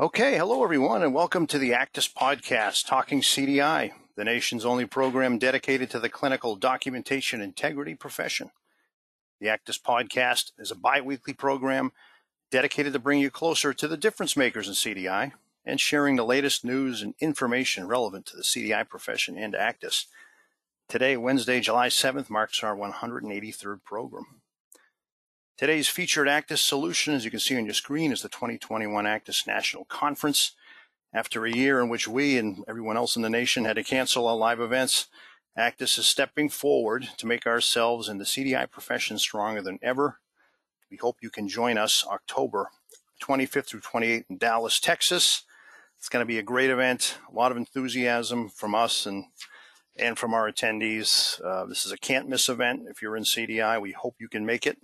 Okay, 0.00 0.38
hello 0.38 0.62
everyone, 0.62 1.02
and 1.02 1.12
welcome 1.12 1.48
to 1.48 1.58
the 1.58 1.72
ACDIS 1.72 2.14
Podcast, 2.14 2.86
Talking 2.86 3.20
CDI, 3.20 3.90
the 4.14 4.22
nation's 4.22 4.64
only 4.64 4.86
program 4.86 5.38
dedicated 5.38 5.90
to 5.90 5.98
the 5.98 6.08
clinical 6.08 6.54
documentation 6.54 7.40
integrity 7.40 7.96
profession. 7.96 8.52
The 9.40 9.48
ACDIS 9.48 9.82
Podcast 9.82 10.52
is 10.56 10.70
a 10.70 10.76
bi 10.76 11.00
weekly 11.00 11.32
program 11.34 11.90
dedicated 12.52 12.92
to 12.92 13.00
bring 13.00 13.18
you 13.18 13.28
closer 13.28 13.74
to 13.74 13.88
the 13.88 13.96
difference 13.96 14.36
makers 14.36 14.68
in 14.68 14.74
CDI 14.74 15.32
and 15.64 15.80
sharing 15.80 16.14
the 16.14 16.24
latest 16.24 16.64
news 16.64 17.02
and 17.02 17.14
information 17.18 17.88
relevant 17.88 18.24
to 18.26 18.36
the 18.36 18.44
CDI 18.44 18.88
profession 18.88 19.36
and 19.36 19.52
ACDIS. 19.52 20.04
Today, 20.88 21.16
Wednesday, 21.16 21.58
July 21.58 21.88
7th, 21.88 22.30
marks 22.30 22.62
our 22.62 22.76
183rd 22.76 23.82
program. 23.82 24.37
Today's 25.58 25.88
featured 25.88 26.28
ACDIS 26.28 26.58
solution, 26.58 27.14
as 27.14 27.24
you 27.24 27.32
can 27.32 27.40
see 27.40 27.56
on 27.56 27.64
your 27.64 27.74
screen, 27.74 28.12
is 28.12 28.22
the 28.22 28.28
2021 28.28 29.06
ACDIS 29.06 29.44
National 29.44 29.84
Conference. 29.86 30.52
After 31.12 31.44
a 31.44 31.50
year 31.50 31.80
in 31.80 31.88
which 31.88 32.06
we 32.06 32.38
and 32.38 32.62
everyone 32.68 32.96
else 32.96 33.16
in 33.16 33.22
the 33.22 33.28
nation 33.28 33.64
had 33.64 33.74
to 33.74 33.82
cancel 33.82 34.28
our 34.28 34.36
live 34.36 34.60
events, 34.60 35.08
ACDIS 35.58 35.98
is 35.98 36.06
stepping 36.06 36.48
forward 36.48 37.08
to 37.16 37.26
make 37.26 37.44
ourselves 37.44 38.08
and 38.08 38.20
the 38.20 38.24
CDI 38.24 38.70
profession 38.70 39.18
stronger 39.18 39.60
than 39.60 39.80
ever. 39.82 40.20
We 40.92 40.96
hope 40.96 41.16
you 41.20 41.28
can 41.28 41.48
join 41.48 41.76
us 41.76 42.06
October 42.06 42.68
25th 43.20 43.66
through 43.66 43.80
28th 43.80 44.26
in 44.30 44.38
Dallas, 44.38 44.78
Texas. 44.78 45.42
It's 45.98 46.08
going 46.08 46.22
to 46.22 46.28
be 46.28 46.38
a 46.38 46.42
great 46.44 46.70
event, 46.70 47.18
a 47.28 47.34
lot 47.34 47.50
of 47.50 47.56
enthusiasm 47.56 48.48
from 48.48 48.76
us 48.76 49.06
and 49.06 49.24
and 49.96 50.16
from 50.16 50.34
our 50.34 50.48
attendees. 50.48 51.44
Uh, 51.44 51.66
this 51.66 51.84
is 51.84 51.90
a 51.90 51.98
can't 51.98 52.28
miss 52.28 52.48
event. 52.48 52.82
If 52.88 53.02
you're 53.02 53.16
in 53.16 53.24
CDI, 53.24 53.82
we 53.82 53.90
hope 53.90 54.14
you 54.20 54.28
can 54.28 54.46
make 54.46 54.64
it. 54.64 54.78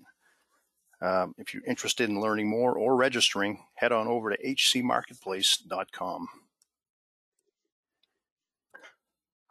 Um, 1.05 1.35
if 1.37 1.53
you're 1.53 1.65
interested 1.67 2.09
in 2.09 2.19
learning 2.19 2.49
more 2.49 2.73
or 2.73 2.97
registering, 2.97 3.63
head 3.75 3.93
on 3.93 4.09
over 4.09 4.31
to 4.31 4.43
hcmarketplace.com. 4.43 6.29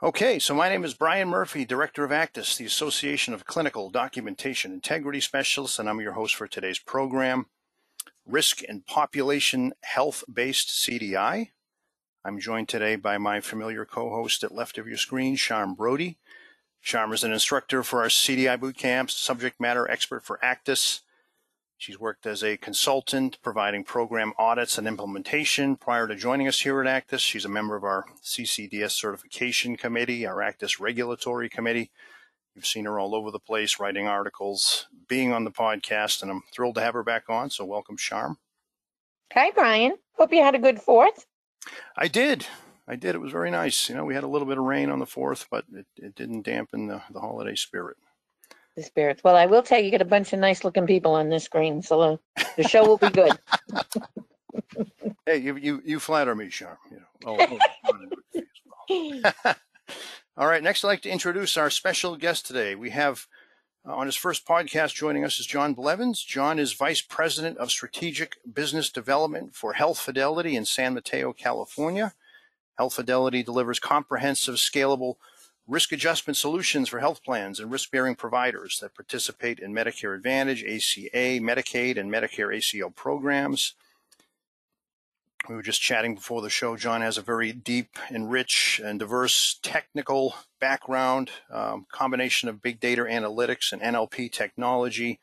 Okay, 0.01 0.39
so 0.39 0.55
my 0.55 0.67
name 0.67 0.83
is 0.83 0.95
Brian 0.95 1.29
Murphy, 1.29 1.63
Director 1.63 2.03
of 2.03 2.09
ACDIS, 2.09 2.57
the 2.57 2.65
Association 2.65 3.35
of 3.35 3.45
Clinical 3.45 3.91
Documentation 3.91 4.71
Integrity 4.71 5.19
Specialists, 5.19 5.77
and 5.77 5.87
I'm 5.87 6.01
your 6.01 6.13
host 6.13 6.33
for 6.33 6.47
today's 6.47 6.79
program, 6.79 7.45
Risk 8.25 8.63
and 8.67 8.83
Population 8.87 9.73
Health 9.81 10.23
Based 10.33 10.69
CDI. 10.69 11.51
I'm 12.25 12.39
joined 12.39 12.67
today 12.67 12.95
by 12.95 13.19
my 13.19 13.41
familiar 13.41 13.85
co-host 13.85 14.43
at 14.43 14.55
left 14.55 14.79
of 14.79 14.87
your 14.87 14.97
screen, 14.97 15.35
Sharme 15.35 15.75
Brodie. 15.75 16.17
Sharme 16.81 17.13
is 17.13 17.23
an 17.23 17.31
instructor 17.31 17.83
for 17.83 18.01
our 18.01 18.07
CDI 18.07 18.59
boot 18.59 18.75
camps, 18.75 19.13
subject 19.13 19.61
matter 19.61 19.87
expert 19.89 20.25
for 20.25 20.39
ACDIS, 20.43 21.01
She's 21.83 21.99
worked 21.99 22.25
as 22.25 22.41
a 22.45 22.55
consultant, 22.55 23.39
providing 23.41 23.83
program 23.83 24.31
audits 24.37 24.77
and 24.77 24.87
implementation. 24.87 25.75
Prior 25.75 26.07
to 26.07 26.15
joining 26.15 26.47
us 26.47 26.61
here 26.61 26.81
at 26.81 26.87
ACDIS, 26.87 27.19
she's 27.19 27.43
a 27.43 27.49
member 27.49 27.75
of 27.75 27.83
our 27.83 28.05
CCDS 28.23 28.91
certification 28.91 29.75
committee, 29.75 30.25
our 30.25 30.37
ACDIS 30.37 30.79
regulatory 30.79 31.49
committee. 31.49 31.91
You've 32.55 32.65
seen 32.65 32.85
her 32.85 32.97
all 33.01 33.13
over 33.13 33.31
the 33.31 33.39
place, 33.39 33.81
writing 33.81 34.07
articles, 34.07 34.87
being 35.09 35.33
on 35.33 35.43
the 35.43 35.51
podcast, 35.51 36.21
and 36.21 36.31
I'm 36.31 36.43
thrilled 36.53 36.75
to 36.75 36.81
have 36.81 36.93
her 36.93 37.03
back 37.03 37.25
on. 37.27 37.49
So 37.49 37.65
welcome, 37.65 37.97
Sharme. 37.97 38.37
Hi, 39.33 39.51
Brian. 39.51 39.97
Hope 40.13 40.31
you 40.31 40.41
had 40.41 40.55
a 40.55 40.59
good 40.59 40.79
fourth. 40.79 41.25
I 41.97 42.07
did. 42.07 42.47
I 42.87 42.95
did. 42.95 43.13
It 43.13 43.19
was 43.19 43.33
very 43.33 43.51
nice. 43.51 43.89
You 43.89 43.95
know, 43.95 44.05
we 44.05 44.15
had 44.15 44.23
a 44.23 44.27
little 44.27 44.47
bit 44.47 44.57
of 44.57 44.63
rain 44.63 44.89
on 44.89 44.99
the 44.99 45.05
fourth, 45.05 45.47
but 45.51 45.65
it, 45.73 45.87
it 45.97 46.15
didn't 46.15 46.43
dampen 46.43 46.87
the, 46.87 47.01
the 47.11 47.19
holiday 47.19 47.55
spirit 47.55 47.97
the 48.75 48.83
spirits. 48.83 49.23
Well, 49.23 49.35
I 49.35 49.45
will 49.45 49.63
tell 49.63 49.79
you, 49.79 49.85
you 49.85 49.91
get 49.91 50.01
a 50.01 50.05
bunch 50.05 50.33
of 50.33 50.39
nice 50.39 50.63
looking 50.63 50.87
people 50.87 51.13
on 51.13 51.29
this 51.29 51.43
screen, 51.43 51.81
so 51.81 52.19
the 52.57 52.67
show 52.67 52.85
will 52.85 52.97
be 52.97 53.09
good. 53.09 53.37
hey, 55.25 55.37
you 55.37 55.55
you 55.57 55.81
you 55.85 55.99
flatter 55.99 56.35
me, 56.35 56.49
Sharme. 56.49 56.77
You 56.91 56.97
know. 56.97 57.57
Oh, 58.89 59.07
All 60.35 60.47
right. 60.47 60.61
Next, 60.61 60.83
I'd 60.83 60.87
like 60.89 61.01
to 61.03 61.09
introduce 61.09 61.55
our 61.55 61.69
special 61.69 62.17
guest 62.17 62.45
today. 62.45 62.75
We 62.75 62.89
have 62.89 63.27
uh, 63.87 63.93
on 63.95 64.07
his 64.07 64.15
first 64.15 64.45
podcast 64.45 64.93
joining 64.93 65.23
us 65.23 65.39
is 65.39 65.45
John 65.45 65.73
Blevins. 65.73 66.21
John 66.21 66.59
is 66.59 66.73
Vice 66.73 67.01
President 67.01 67.57
of 67.59 67.71
Strategic 67.71 68.37
Business 68.51 68.89
Development 68.89 69.55
for 69.55 69.73
Health 69.73 69.99
Fidelity 69.99 70.55
in 70.55 70.65
San 70.65 70.95
Mateo, 70.95 71.31
California. 71.33 72.13
Health 72.77 72.95
Fidelity 72.95 73.43
delivers 73.43 73.79
comprehensive, 73.79 74.55
scalable 74.55 75.15
risk 75.67 75.91
adjustment 75.91 76.35
solutions 76.35 76.89
for 76.89 76.99
health 76.99 77.23
plans 77.23 77.59
and 77.59 77.71
risk 77.71 77.91
bearing 77.91 78.15
providers 78.15 78.79
that 78.81 78.95
participate 78.95 79.59
in 79.59 79.73
Medicare 79.73 80.15
Advantage, 80.15 80.63
ACA, 80.63 81.39
Medicaid, 81.39 81.97
and 81.97 82.11
Medicare 82.11 82.53
ACO 82.53 82.89
programs. 82.89 83.75
We 85.47 85.55
were 85.55 85.61
just 85.61 85.81
chatting 85.81 86.15
before 86.15 86.41
the 86.41 86.49
show. 86.49 86.77
John 86.77 87.01
has 87.01 87.17
a 87.17 87.21
very 87.21 87.51
deep 87.51 87.97
and 88.09 88.31
rich 88.31 88.79
and 88.83 88.97
diverse 88.97 89.59
technical 89.61 90.35
background, 90.61 91.31
um, 91.49 91.85
combination 91.91 92.47
of 92.47 92.61
big 92.61 92.79
data 92.79 93.03
analytics 93.03 93.73
and 93.73 93.81
NLP 93.81 94.31
technology. 94.31 95.19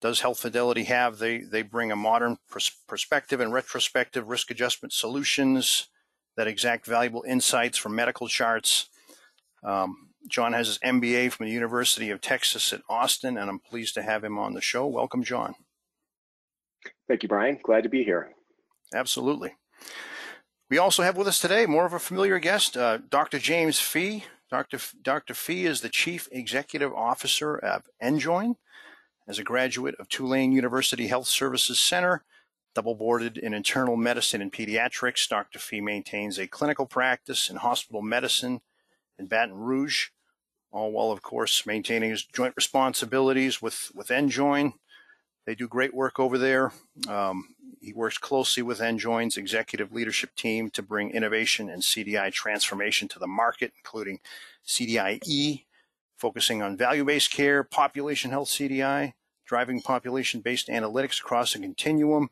Does 0.00 0.20
Health 0.20 0.40
Fidelity 0.40 0.84
have? 0.84 1.18
They, 1.18 1.38
they 1.38 1.62
bring 1.62 1.92
a 1.92 1.96
modern 1.96 2.38
pers- 2.48 2.72
perspective 2.88 3.40
and 3.40 3.52
retrospective 3.52 4.28
risk 4.28 4.50
adjustment 4.50 4.92
solutions 4.92 5.88
that 6.36 6.48
exact 6.48 6.86
valuable 6.86 7.22
insights 7.22 7.78
from 7.78 7.94
medical 7.94 8.26
charts 8.26 8.88
um, 9.62 10.10
John 10.28 10.52
has 10.52 10.66
his 10.66 10.78
MBA 10.78 11.32
from 11.32 11.46
the 11.46 11.52
University 11.52 12.10
of 12.10 12.20
Texas 12.20 12.72
at 12.72 12.82
Austin, 12.88 13.36
and 13.36 13.48
I'm 13.48 13.58
pleased 13.58 13.94
to 13.94 14.02
have 14.02 14.22
him 14.22 14.38
on 14.38 14.54
the 14.54 14.60
show. 14.60 14.86
Welcome, 14.86 15.22
John. 15.22 15.54
Thank 17.08 17.22
you, 17.22 17.28
Brian. 17.28 17.58
Glad 17.62 17.82
to 17.82 17.88
be 17.88 18.04
here. 18.04 18.30
Absolutely. 18.94 19.54
We 20.68 20.78
also 20.78 21.02
have 21.02 21.16
with 21.16 21.26
us 21.26 21.40
today 21.40 21.66
more 21.66 21.86
of 21.86 21.92
a 21.92 21.98
familiar 21.98 22.38
guest, 22.38 22.76
uh, 22.76 22.98
Dr. 23.08 23.38
James 23.38 23.80
Fee. 23.80 24.24
Dr. 24.50 24.76
F- 24.76 24.94
Dr. 25.02 25.34
Fee 25.34 25.66
is 25.66 25.80
the 25.80 25.88
Chief 25.88 26.28
Executive 26.32 26.92
Officer 26.92 27.56
of 27.56 27.84
Enjoin. 28.00 28.56
As 29.28 29.38
a 29.38 29.44
graduate 29.44 29.94
of 30.00 30.08
Tulane 30.08 30.52
University 30.52 31.06
Health 31.06 31.28
Services 31.28 31.78
Center, 31.78 32.24
double 32.74 32.94
boarded 32.94 33.38
in 33.38 33.54
internal 33.54 33.96
medicine 33.96 34.42
and 34.42 34.52
pediatrics, 34.52 35.28
Dr. 35.28 35.58
Fee 35.58 35.80
maintains 35.80 36.38
a 36.38 36.48
clinical 36.48 36.86
practice 36.86 37.48
in 37.48 37.56
hospital 37.56 38.02
medicine 38.02 38.60
in 39.20 39.26
Baton 39.26 39.54
Rouge, 39.54 40.08
all 40.72 40.90
while, 40.90 41.12
of 41.12 41.22
course, 41.22 41.66
maintaining 41.66 42.10
his 42.10 42.24
joint 42.24 42.54
responsibilities 42.56 43.62
with, 43.62 43.92
with 43.94 44.10
Enjoin. 44.10 44.72
They 45.46 45.54
do 45.54 45.68
great 45.68 45.94
work 45.94 46.18
over 46.18 46.38
there. 46.38 46.72
Um, 47.08 47.54
he 47.80 47.92
works 47.92 48.18
closely 48.18 48.62
with 48.62 48.80
Enjoin's 48.80 49.36
executive 49.36 49.92
leadership 49.92 50.34
team 50.34 50.70
to 50.70 50.82
bring 50.82 51.10
innovation 51.10 51.68
and 51.68 51.82
CDI 51.82 52.32
transformation 52.32 53.08
to 53.08 53.18
the 53.18 53.26
market, 53.26 53.72
including 53.76 54.20
CDIE, 54.66 55.64
focusing 56.16 56.62
on 56.62 56.76
value 56.76 57.04
based 57.04 57.30
care, 57.30 57.62
population 57.64 58.30
health 58.30 58.48
CDI, 58.48 59.14
driving 59.46 59.80
population 59.80 60.40
based 60.40 60.68
analytics 60.68 61.20
across 61.20 61.54
a 61.54 61.58
continuum. 61.58 62.30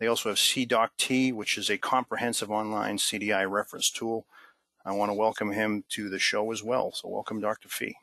They 0.00 0.06
also 0.06 0.30
have 0.30 0.38
CDOC-T, 0.38 1.32
which 1.32 1.58
is 1.58 1.68
a 1.70 1.76
comprehensive 1.76 2.50
online 2.50 2.96
CDI 2.96 3.48
reference 3.50 3.90
tool 3.90 4.26
I 4.84 4.92
want 4.92 5.10
to 5.10 5.14
welcome 5.14 5.52
him 5.52 5.84
to 5.90 6.08
the 6.08 6.18
show 6.18 6.50
as 6.52 6.62
well. 6.62 6.92
So, 6.92 7.08
welcome, 7.08 7.40
Dr. 7.40 7.68
Fee. 7.68 7.96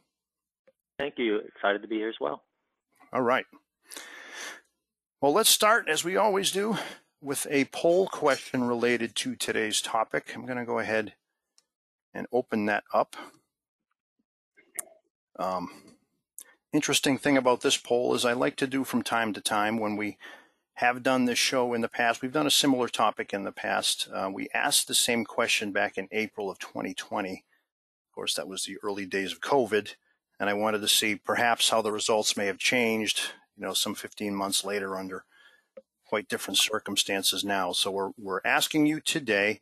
Thank 0.98 1.16
you. 1.18 1.38
Excited 1.38 1.82
to 1.82 1.88
be 1.88 1.96
here 1.96 2.10
as 2.10 2.16
well. 2.20 2.44
All 3.12 3.22
right. 3.22 3.46
Well, 5.22 5.34
let's 5.34 5.50
start, 5.50 5.90
as 5.90 6.04
we 6.04 6.16
always 6.16 6.52
do, 6.52 6.78
with 7.22 7.48
a 7.50 7.66
poll 7.66 8.08
question 8.08 8.64
related 8.64 9.16
to 9.16 9.36
today's 9.36 9.82
topic. 9.82 10.34
I'm 10.36 10.46
going 10.46 10.58
to 10.58 10.66
go 10.66 10.80
ahead 10.80 11.14
and 12.14 12.28
open 12.32 12.66
that 12.68 12.84
up. 12.94 13.16
Um, 15.38 15.70
interesting 16.72 17.18
thing 17.18 17.38
about 17.38 17.62
this 17.62 17.78
poll 17.78 18.14
is 18.14 18.26
I 18.26 18.34
like 18.34 18.56
to 18.58 18.68
do 18.68 18.84
from 18.84 19.02
time 19.02 19.34
to 19.34 19.42
time 19.42 19.80
when 19.80 19.96
we 19.96 20.18
have 20.76 21.04
done 21.04 21.26
this 21.26 21.40
show 21.40 21.74
in 21.74 21.82
the 21.82 21.88
past. 21.88 22.22
We've 22.22 22.32
done 22.32 22.48
a 22.48 22.52
similar 22.52 22.90
topic 22.90 23.34
in 23.34 23.44
the 23.44 23.52
past. 23.52 24.10
Uh, 24.14 24.30
we 24.32 24.50
asked 24.54 24.88
the 24.88 24.96
same 24.96 25.24
question 25.24 25.72
back 25.72 25.98
in 25.98 26.10
April 26.12 26.50
of 26.50 26.60
2020. 26.60 27.32
Of 27.32 28.16
course, 28.16 28.34
that 28.36 28.48
was 28.48 28.66
the 28.66 28.78
early 28.84 29.06
days 29.06 29.32
of 29.32 29.40
COVID. 29.40 29.96
And 30.38 30.50
I 30.50 30.54
wanted 30.54 30.82
to 30.82 30.90
see 30.90 31.16
perhaps 31.16 31.70
how 31.70 31.82
the 31.82 31.94
results 31.94 32.36
may 32.36 32.48
have 32.48 32.58
changed, 32.58 33.32
you 33.56 33.66
know, 33.66 33.74
some 33.74 33.96
15 33.96 34.36
months 34.36 34.66
later 34.66 34.98
under 34.98 35.24
quite 36.06 36.28
different 36.28 36.58
circumstances 36.58 37.46
now. 37.46 37.72
So 37.72 37.90
we're, 37.92 38.12
we're 38.18 38.42
asking 38.44 38.86
you 38.86 39.00
today, 39.00 39.62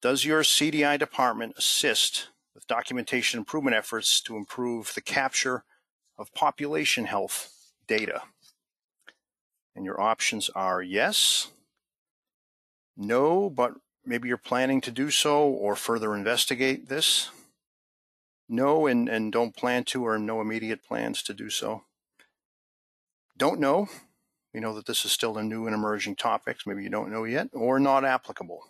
does 0.00 0.24
your 0.24 0.42
CDI 0.42 0.98
department 0.98 1.54
assist 1.58 2.28
with 2.54 2.66
documentation 2.66 3.38
improvement 3.38 3.76
efforts 3.76 4.20
to 4.22 4.36
improve 4.36 4.92
the 4.94 5.02
capture 5.02 5.64
of 6.16 6.32
population 6.32 7.04
health 7.04 7.52
data? 7.86 8.22
And 9.78 9.84
your 9.84 10.00
options 10.00 10.50
are 10.56 10.82
yes, 10.82 11.52
no, 12.96 13.48
but 13.48 13.74
maybe 14.04 14.26
you're 14.26 14.36
planning 14.36 14.80
to 14.80 14.90
do 14.90 15.08
so 15.08 15.46
or 15.46 15.76
further 15.76 16.16
investigate 16.16 16.88
this. 16.88 17.30
No, 18.48 18.88
and, 18.88 19.08
and 19.08 19.30
don't 19.30 19.54
plan 19.54 19.84
to 19.84 20.04
or 20.04 20.18
no 20.18 20.40
immediate 20.40 20.82
plans 20.82 21.22
to 21.22 21.32
do 21.32 21.48
so. 21.48 21.84
Don't 23.36 23.60
know, 23.60 23.86
We 24.52 24.58
know 24.58 24.74
that 24.74 24.86
this 24.86 25.04
is 25.04 25.12
still 25.12 25.38
a 25.38 25.44
new 25.44 25.66
and 25.66 25.74
emerging 25.76 26.16
topic, 26.16 26.58
maybe 26.66 26.82
you 26.82 26.90
don't 26.90 27.12
know 27.12 27.22
yet, 27.22 27.50
or 27.52 27.78
not 27.78 28.04
applicable. 28.04 28.64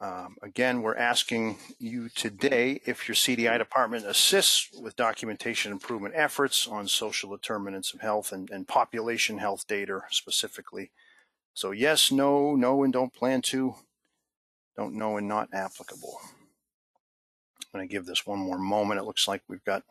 Um, 0.00 0.36
again, 0.42 0.82
we're 0.82 0.96
asking 0.96 1.58
you 1.80 2.08
today 2.08 2.80
if 2.86 3.08
your 3.08 3.16
CDI 3.16 3.58
department 3.58 4.06
assists 4.06 4.68
with 4.80 4.94
documentation 4.94 5.72
improvement 5.72 6.14
efforts 6.16 6.68
on 6.68 6.86
social 6.86 7.30
determinants 7.30 7.92
of 7.92 8.00
health 8.00 8.30
and, 8.30 8.48
and 8.50 8.68
population 8.68 9.38
health 9.38 9.66
data 9.66 10.02
specifically. 10.10 10.92
So 11.52 11.72
yes, 11.72 12.12
no, 12.12 12.54
no, 12.54 12.84
and 12.84 12.92
don't 12.92 13.12
plan 13.12 13.42
to, 13.42 13.74
don't 14.76 14.94
know 14.94 15.16
and 15.16 15.26
not 15.26 15.48
applicable. 15.52 16.20
I'm 17.74 17.80
going 17.80 17.88
to 17.88 17.92
give 17.92 18.06
this 18.06 18.24
one 18.24 18.38
more 18.38 18.58
moment. 18.58 19.00
It 19.00 19.04
looks 19.04 19.26
like 19.26 19.42
we've 19.48 19.64
got 19.64 19.82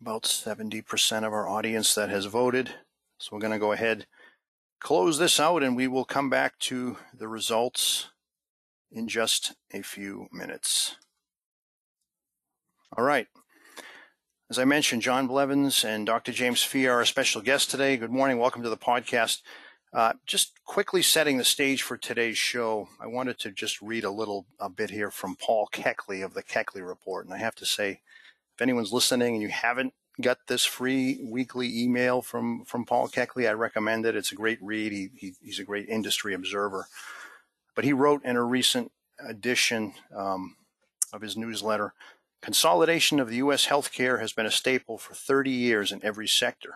about 0.00 0.24
70% 0.24 1.18
of 1.24 1.32
our 1.32 1.48
audience 1.48 1.94
that 1.94 2.10
has 2.10 2.24
voted. 2.24 2.74
So 3.18 3.28
we're 3.30 3.40
going 3.40 3.52
to 3.52 3.60
go 3.60 3.70
ahead, 3.70 4.06
close 4.80 5.18
this 5.18 5.38
out, 5.38 5.62
and 5.62 5.76
we 5.76 5.86
will 5.86 6.04
come 6.04 6.28
back 6.28 6.58
to 6.60 6.96
the 7.16 7.28
results 7.28 8.08
in 8.92 9.08
just 9.08 9.54
a 9.72 9.82
few 9.82 10.28
minutes. 10.32 10.96
All 12.96 13.04
right. 13.04 13.26
As 14.50 14.58
I 14.58 14.64
mentioned, 14.64 15.02
John 15.02 15.26
Blevins 15.26 15.82
and 15.82 16.04
Dr. 16.04 16.30
James 16.30 16.62
Fee 16.62 16.86
are 16.86 16.98
our 16.98 17.06
special 17.06 17.40
guests 17.40 17.70
today. 17.70 17.96
Good 17.96 18.10
morning. 18.10 18.38
Welcome 18.38 18.62
to 18.62 18.68
the 18.68 18.76
podcast. 18.76 19.40
Uh, 19.94 20.12
just 20.26 20.52
quickly 20.64 21.02
setting 21.02 21.38
the 21.38 21.44
stage 21.44 21.82
for 21.82 21.96
today's 21.96 22.38
show, 22.38 22.88
I 23.00 23.06
wanted 23.06 23.38
to 23.40 23.50
just 23.50 23.80
read 23.80 24.04
a 24.04 24.10
little 24.10 24.46
a 24.58 24.68
bit 24.68 24.90
here 24.90 25.10
from 25.10 25.36
Paul 25.36 25.68
Keckley 25.72 26.24
of 26.24 26.34
the 26.34 26.42
Keckley 26.42 26.86
Report. 26.86 27.24
And 27.24 27.34
I 27.34 27.38
have 27.38 27.54
to 27.56 27.66
say, 27.66 28.00
if 28.54 28.60
anyone's 28.60 28.92
listening 28.92 29.34
and 29.34 29.42
you 29.42 29.48
haven't 29.48 29.94
got 30.20 30.38
this 30.48 30.64
free 30.64 31.20
weekly 31.24 31.82
email 31.82 32.20
from, 32.20 32.64
from 32.66 32.84
Paul 32.84 33.08
Keckley, 33.08 33.48
I 33.48 33.52
recommend 33.52 34.04
it. 34.04 34.16
It's 34.16 34.32
a 34.32 34.36
great 34.36 34.58
read. 34.62 34.92
He, 34.92 35.08
he 35.16 35.34
he's 35.40 35.58
a 35.58 35.64
great 35.64 35.88
industry 35.88 36.34
observer. 36.34 36.88
But 37.74 37.84
he 37.84 37.92
wrote 37.92 38.24
in 38.24 38.36
a 38.36 38.44
recent 38.44 38.92
edition 39.26 39.94
um, 40.14 40.56
of 41.12 41.22
his 41.22 41.36
newsletter 41.36 41.94
Consolidation 42.42 43.20
of 43.20 43.28
the 43.28 43.36
U.S. 43.36 43.68
healthcare 43.68 44.18
has 44.20 44.32
been 44.32 44.46
a 44.46 44.50
staple 44.50 44.98
for 44.98 45.14
30 45.14 45.48
years 45.48 45.92
in 45.92 46.04
every 46.04 46.26
sector. 46.26 46.74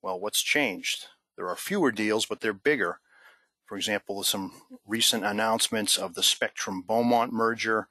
Well, 0.00 0.18
what's 0.18 0.40
changed? 0.40 1.08
There 1.36 1.48
are 1.48 1.56
fewer 1.56 1.92
deals, 1.92 2.24
but 2.24 2.40
they're 2.40 2.54
bigger. 2.54 2.98
For 3.66 3.76
example, 3.76 4.22
some 4.22 4.62
recent 4.86 5.26
announcements 5.26 5.98
of 5.98 6.14
the 6.14 6.22
Spectrum 6.22 6.80
Beaumont 6.80 7.34
merger, 7.34 7.88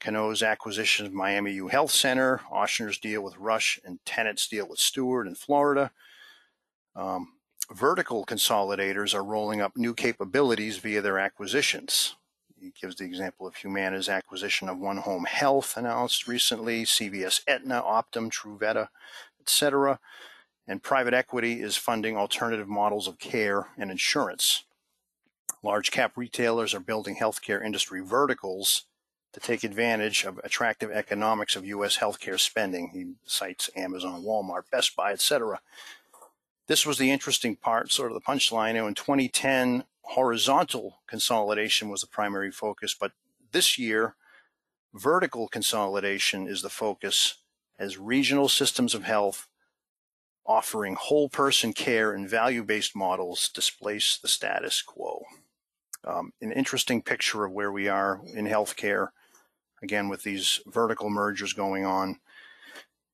Cano's 0.00 0.42
acquisition 0.42 1.04
of 1.04 1.12
Miami 1.12 1.52
U 1.52 1.68
Health 1.68 1.90
Center, 1.90 2.40
Ochsner's 2.50 2.98
deal 2.98 3.20
with 3.20 3.36
Rush, 3.36 3.78
and 3.84 3.98
Tenet's 4.06 4.48
deal 4.48 4.66
with 4.66 4.78
Steward 4.78 5.26
in 5.26 5.34
Florida. 5.34 5.90
Um, 6.96 7.34
vertical 7.72 8.24
consolidators 8.24 9.14
are 9.14 9.24
rolling 9.24 9.60
up 9.60 9.76
new 9.76 9.94
capabilities 9.94 10.78
via 10.78 11.02
their 11.02 11.18
acquisitions. 11.18 12.16
He 12.60 12.72
gives 12.80 12.96
the 12.96 13.04
example 13.04 13.46
of 13.46 13.56
Humana's 13.56 14.08
acquisition 14.08 14.68
of 14.68 14.78
One 14.78 14.96
Home 14.98 15.24
Health 15.24 15.76
announced 15.76 16.26
recently, 16.26 16.84
CVS 16.84 17.42
Aetna, 17.46 17.82
Optum, 17.82 18.30
Truveta, 18.30 18.88
etc. 19.40 20.00
And 20.66 20.82
private 20.82 21.14
equity 21.14 21.62
is 21.62 21.76
funding 21.76 22.16
alternative 22.16 22.68
models 22.68 23.06
of 23.06 23.18
care 23.18 23.68
and 23.78 23.90
insurance. 23.90 24.64
Large 25.62 25.90
cap 25.90 26.12
retailers 26.16 26.74
are 26.74 26.80
building 26.80 27.16
healthcare 27.16 27.64
industry 27.64 28.00
verticals 28.00 28.84
to 29.32 29.40
take 29.40 29.62
advantage 29.62 30.24
of 30.24 30.40
attractive 30.42 30.90
economics 30.90 31.54
of 31.54 31.64
U.S. 31.66 31.98
healthcare 31.98 32.40
spending. 32.40 32.88
He 32.88 33.12
cites 33.24 33.70
Amazon, 33.76 34.22
Walmart, 34.22 34.62
Best 34.70 34.96
Buy, 34.96 35.12
etc 35.12 35.60
this 36.68 36.86
was 36.86 36.98
the 36.98 37.10
interesting 37.10 37.56
part, 37.56 37.90
sort 37.90 38.12
of 38.12 38.14
the 38.14 38.20
punchline. 38.20 38.76
in 38.86 38.94
2010, 38.94 39.84
horizontal 40.02 41.00
consolidation 41.06 41.88
was 41.88 42.02
the 42.02 42.06
primary 42.06 42.52
focus, 42.52 42.94
but 42.98 43.12
this 43.52 43.78
year, 43.78 44.14
vertical 44.94 45.48
consolidation 45.48 46.46
is 46.46 46.62
the 46.62 46.68
focus 46.68 47.36
as 47.78 47.98
regional 47.98 48.48
systems 48.48 48.94
of 48.94 49.04
health 49.04 49.48
offering 50.44 50.96
whole 50.98 51.28
person 51.28 51.72
care 51.72 52.12
and 52.12 52.28
value 52.28 52.64
based 52.64 52.96
models 52.96 53.50
displace 53.50 54.18
the 54.18 54.28
status 54.28 54.80
quo. 54.82 55.22
Um, 56.04 56.32
an 56.40 56.52
interesting 56.52 57.02
picture 57.02 57.44
of 57.44 57.52
where 57.52 57.70
we 57.70 57.88
are 57.88 58.20
in 58.34 58.46
healthcare, 58.46 59.08
again, 59.82 60.08
with 60.08 60.22
these 60.22 60.60
vertical 60.66 61.10
mergers 61.10 61.52
going 61.52 61.84
on. 61.84 62.18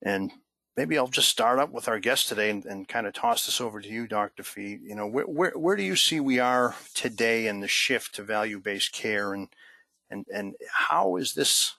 And 0.03 0.31
maybe 0.77 0.99
I'll 0.99 1.09
just 1.09 1.29
start 1.29 1.59
up 1.59 1.73
with 1.73 1.89
our 1.89 1.99
guest 1.99 2.29
today 2.29 2.51
and, 2.51 2.65
and 2.65 2.89
kind 2.89 3.07
of 3.07 3.13
toss 3.13 3.47
this 3.47 3.61
over 3.61 3.81
to 3.81 3.89
you, 3.89 4.07
Dr. 4.07 4.43
Fee. 4.43 4.79
You 4.83 4.95
know, 4.95 5.07
where, 5.07 5.25
where, 5.25 5.53
where 5.53 5.77
do 5.77 5.83
you 5.83 5.97
see 5.97 6.21
we 6.21 6.39
are 6.39 6.75
today 6.95 7.47
in 7.47 7.61
the 7.61 7.69
shift 7.69 8.15
to 8.17 8.23
value-based 8.23 8.93
care 8.93 9.35
and, 9.35 9.49
and, 10.11 10.27
and 10.33 10.55
how 10.73 11.17
is 11.17 11.35
this 11.35 11.75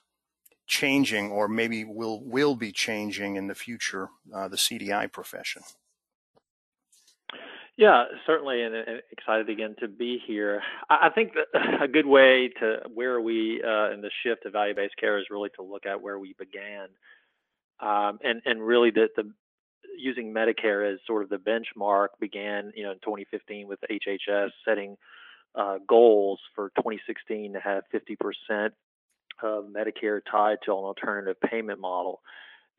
changing 0.66 1.30
or 1.30 1.48
maybe 1.48 1.84
will, 1.84 2.22
will 2.24 2.56
be 2.56 2.72
changing 2.72 3.36
in 3.36 3.46
the 3.46 3.54
future, 3.54 4.08
uh, 4.34 4.48
the 4.48 4.56
CDI 4.56 5.10
profession? 5.10 5.62
Yeah, 7.76 8.04
certainly, 8.26 8.62
and, 8.62 8.74
and, 8.74 9.02
excited 9.12 9.50
again 9.50 9.76
to 9.80 9.88
be 9.88 10.18
here. 10.26 10.62
I, 10.88 11.08
I 11.08 11.10
think 11.10 11.32
a 11.80 11.86
good 11.86 12.06
way 12.06 12.50
to 12.60 12.78
where 12.92 13.20
we 13.20 13.62
uh, 13.62 13.92
in 13.92 14.00
the 14.00 14.10
shift 14.22 14.44
to 14.44 14.50
value-based 14.50 14.96
care 14.96 15.18
is 15.18 15.26
really 15.30 15.50
to 15.56 15.62
look 15.62 15.84
at 15.84 16.00
where 16.00 16.18
we 16.18 16.34
began 16.38 16.88
um, 17.80 18.18
and 18.22 18.42
and 18.44 18.66
really 18.66 18.90
the, 18.90 19.08
the 19.16 19.30
using 19.98 20.32
Medicare 20.32 20.92
as 20.92 20.98
sort 21.06 21.22
of 21.22 21.28
the 21.28 21.36
benchmark 21.36 22.08
began 22.20 22.72
you 22.74 22.84
know 22.84 22.92
in 22.92 22.98
2015 22.98 23.68
with 23.68 23.78
HHS 23.90 24.50
setting 24.64 24.96
uh, 25.54 25.78
goals 25.86 26.40
for 26.54 26.70
2016 26.76 27.54
to 27.54 27.60
have 27.60 27.84
50% 27.92 28.70
of 29.42 29.64
Medicare 29.64 30.20
tied 30.30 30.58
to 30.64 30.72
an 30.72 30.84
alternative 30.84 31.40
payment 31.40 31.80
model. 31.80 32.20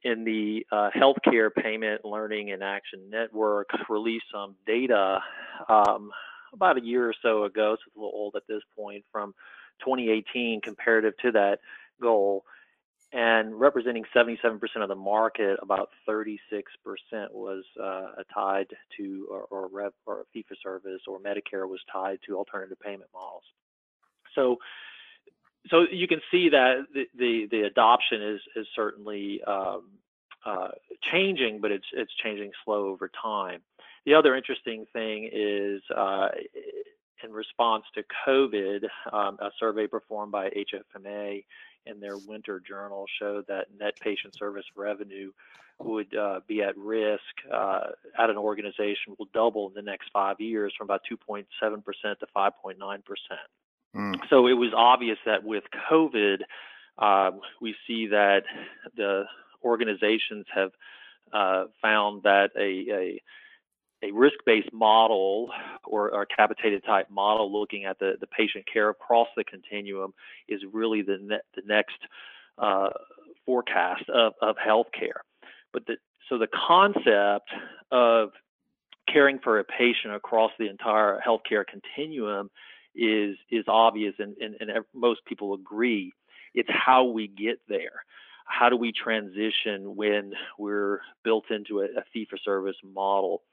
In 0.03 0.23
the 0.23 0.65
uh, 0.71 0.91
Healthcare 0.95 1.49
Payment 1.53 2.05
Learning 2.05 2.51
and 2.51 2.63
Action 2.63 3.09
Network 3.09 3.69
released 3.89 4.25
some 4.31 4.55
data 4.67 5.19
um, 5.67 6.11
about 6.53 6.77
a 6.77 6.85
year 6.85 7.09
or 7.09 7.15
so 7.21 7.45
ago, 7.45 7.75
so 7.75 7.83
it's 7.87 7.95
a 7.95 7.99
little 7.99 8.11
old 8.13 8.35
at 8.35 8.43
this 8.47 8.61
point, 8.77 9.03
from 9.11 9.33
2018 9.79 10.61
comparative 10.61 11.17
to 11.23 11.31
that 11.31 11.59
goal 11.99 12.43
and 13.13 13.57
representing 13.57 14.03
77% 14.15 14.59
of 14.81 14.89
the 14.89 14.95
market, 14.95 15.57
about 15.61 15.89
36% 16.07 16.37
was 17.31 17.63
uh, 17.81 18.07
tied 18.33 18.67
to 18.97 19.27
or, 19.31 19.43
or, 19.49 19.69
rev, 19.69 19.93
or 20.05 20.25
fee 20.33 20.45
for 20.47 20.55
service 20.61 21.01
or 21.07 21.19
Medicare 21.19 21.67
was 21.67 21.79
tied 21.91 22.19
to 22.27 22.35
alternative 22.35 22.79
payment 22.79 23.09
models. 23.13 23.43
So, 24.35 24.57
so 25.69 25.85
you 25.89 26.07
can 26.07 26.21
see 26.31 26.49
that 26.49 26.85
the 26.93 27.07
the, 27.17 27.47
the 27.49 27.61
adoption 27.63 28.21
is 28.21 28.41
is 28.55 28.67
certainly 28.75 29.41
um, 29.43 29.89
uh, 30.45 30.69
changing, 31.01 31.59
but 31.61 31.71
it's 31.71 31.87
it's 31.93 32.13
changing 32.23 32.51
slow 32.63 32.87
over 32.87 33.09
time. 33.21 33.61
The 34.05 34.13
other 34.13 34.35
interesting 34.35 34.85
thing 34.93 35.29
is. 35.31 35.81
Uh, 35.95 36.29
in 37.23 37.31
response 37.31 37.83
to 37.95 38.03
COVID, 38.27 38.83
um, 39.11 39.39
a 39.41 39.49
survey 39.59 39.87
performed 39.87 40.31
by 40.31 40.51
HFMA 40.51 41.43
in 41.89 41.99
their 41.99 42.17
winter 42.17 42.59
journal 42.59 43.05
showed 43.19 43.47
that 43.47 43.67
net 43.79 43.99
patient 43.99 44.35
service 44.35 44.65
revenue 44.75 45.31
would 45.79 46.15
uh, 46.15 46.39
be 46.47 46.61
at 46.61 46.77
risk 46.77 47.21
uh, 47.53 47.87
at 48.17 48.29
an 48.29 48.37
organization 48.37 49.15
will 49.17 49.27
double 49.33 49.67
in 49.67 49.73
the 49.75 49.81
next 49.81 50.09
five 50.11 50.39
years 50.39 50.73
from 50.77 50.85
about 50.85 51.01
2.7% 51.11 51.45
to 52.19 52.25
5.9%. 52.35 53.03
Mm. 53.95 54.15
So 54.29 54.47
it 54.47 54.53
was 54.53 54.73
obvious 54.75 55.17
that 55.25 55.43
with 55.43 55.63
COVID, 55.91 56.41
um, 56.97 57.41
we 57.61 57.75
see 57.85 58.07
that 58.07 58.43
the 58.95 59.25
organizations 59.63 60.45
have 60.53 60.71
uh, 61.31 61.65
found 61.81 62.23
that 62.23 62.51
a, 62.57 62.91
a 62.91 63.21
a 64.03 64.11
risk-based 64.11 64.71
model 64.71 65.49
or, 65.83 66.09
a 66.21 66.25
capitated 66.25 66.83
type 66.85 67.09
model 67.09 67.51
looking 67.51 67.85
at 67.85 67.97
the, 67.99 68.13
the 68.19 68.27
patient 68.27 68.65
care 68.71 68.89
across 68.89 69.27
the 69.35 69.43
continuum 69.43 70.13
is 70.47 70.61
really 70.71 71.01
the, 71.01 71.17
ne- 71.19 71.37
the 71.55 71.61
next 71.65 71.97
uh, 72.57 72.89
forecast 73.45 74.03
of, 74.09 74.33
of 74.41 74.55
healthcare. 74.57 75.21
But 75.73 75.85
the, 75.87 75.95
so 76.29 76.37
the 76.37 76.47
concept 76.47 77.49
of 77.91 78.31
caring 79.11 79.39
for 79.39 79.59
a 79.59 79.63
patient 79.63 80.13
across 80.13 80.51
the 80.59 80.69
entire 80.69 81.19
healthcare 81.25 81.65
continuum 81.65 82.49
is 82.95 83.37
is 83.51 83.63
obvious 83.67 84.15
and, 84.19 84.35
and, 84.37 84.55
and 84.59 84.85
most 84.93 85.23
people 85.25 85.53
agree. 85.53 86.11
It's 86.53 86.69
how 86.71 87.05
we 87.05 87.27
get 87.27 87.59
there. 87.67 88.03
How 88.45 88.69
do 88.69 88.77
we 88.77 88.91
transition 88.91 89.95
when 89.95 90.33
we're 90.57 91.01
built 91.23 91.51
into 91.51 91.81
a, 91.81 91.85
a 91.85 92.03
fee 92.11 92.25
for 92.29 92.37
service 92.37 92.77
model? 92.83 93.43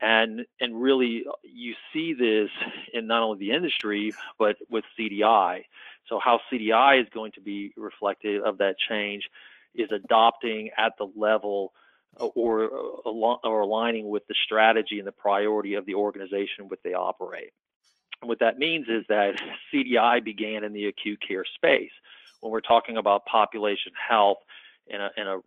And 0.00 0.46
and 0.60 0.80
really 0.80 1.24
uh, 1.28 1.32
you 1.42 1.74
see 1.92 2.14
this 2.14 2.50
in 2.92 3.06
not 3.06 3.22
only 3.22 3.38
the 3.38 3.52
industry 3.52 4.12
but 4.38 4.56
with 4.68 4.84
CDI. 4.98 5.64
So 6.08 6.18
how 6.18 6.40
CDI 6.50 7.02
is 7.02 7.08
going 7.12 7.32
to 7.32 7.40
be 7.40 7.72
reflective 7.76 8.42
of 8.44 8.58
that 8.58 8.76
change 8.88 9.28
is 9.74 9.90
adopting 9.92 10.70
at 10.76 10.92
the 10.98 11.06
level 11.16 11.72
or, 12.16 12.64
or 12.64 13.60
aligning 13.60 14.08
with 14.08 14.26
the 14.26 14.34
strategy 14.44 14.98
and 14.98 15.06
the 15.06 15.12
priority 15.12 15.74
of 15.74 15.86
the 15.86 15.94
organization 15.94 16.68
which 16.68 16.80
they 16.82 16.94
operate. 16.94 17.52
And 18.20 18.28
what 18.28 18.40
that 18.40 18.58
means 18.58 18.86
is 18.88 19.04
that 19.08 19.40
CDI 19.72 20.24
began 20.24 20.64
in 20.64 20.72
the 20.72 20.86
acute 20.86 21.20
care 21.26 21.44
space. 21.44 21.92
When 22.40 22.50
we're 22.50 22.60
talking 22.60 22.96
about 22.96 23.26
population 23.26 23.92
health 24.08 24.38
in 24.86 25.00
a, 25.00 25.10
in 25.16 25.26
a 25.26 25.38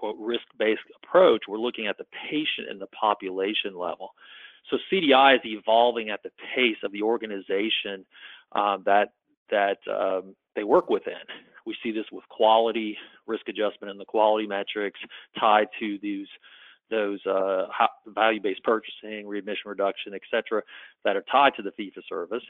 quote 0.00 0.16
risk-based 0.18 0.80
approach, 1.02 1.42
we're 1.46 1.58
looking 1.58 1.86
at 1.86 1.98
the 1.98 2.06
patient 2.30 2.68
and 2.70 2.80
the 2.80 2.86
population 2.88 3.76
level. 3.76 4.10
So 4.70 4.78
CDI 4.90 5.36
is 5.36 5.40
evolving 5.44 6.08
at 6.08 6.22
the 6.22 6.30
pace 6.54 6.78
of 6.82 6.92
the 6.92 7.02
organization 7.02 8.06
uh, 8.52 8.78
that 8.86 9.12
that 9.50 9.78
um, 9.90 10.34
they 10.56 10.64
work 10.64 10.88
within. 10.88 11.26
We 11.66 11.76
see 11.82 11.90
this 11.90 12.06
with 12.12 12.26
quality, 12.28 12.96
risk 13.26 13.48
adjustment, 13.48 13.90
and 13.90 14.00
the 14.00 14.04
quality 14.04 14.46
metrics 14.46 15.00
tied 15.38 15.68
to 15.80 15.98
these 16.00 16.28
those 16.90 17.24
uh, 17.26 17.66
value-based 18.06 18.64
purchasing, 18.64 19.28
readmission 19.28 19.68
reduction, 19.68 20.12
et 20.14 20.22
cetera, 20.30 20.62
that 21.04 21.16
are 21.16 21.24
tied 21.30 21.54
to 21.54 21.62
the 21.62 21.70
fee-for-service. 21.72 22.42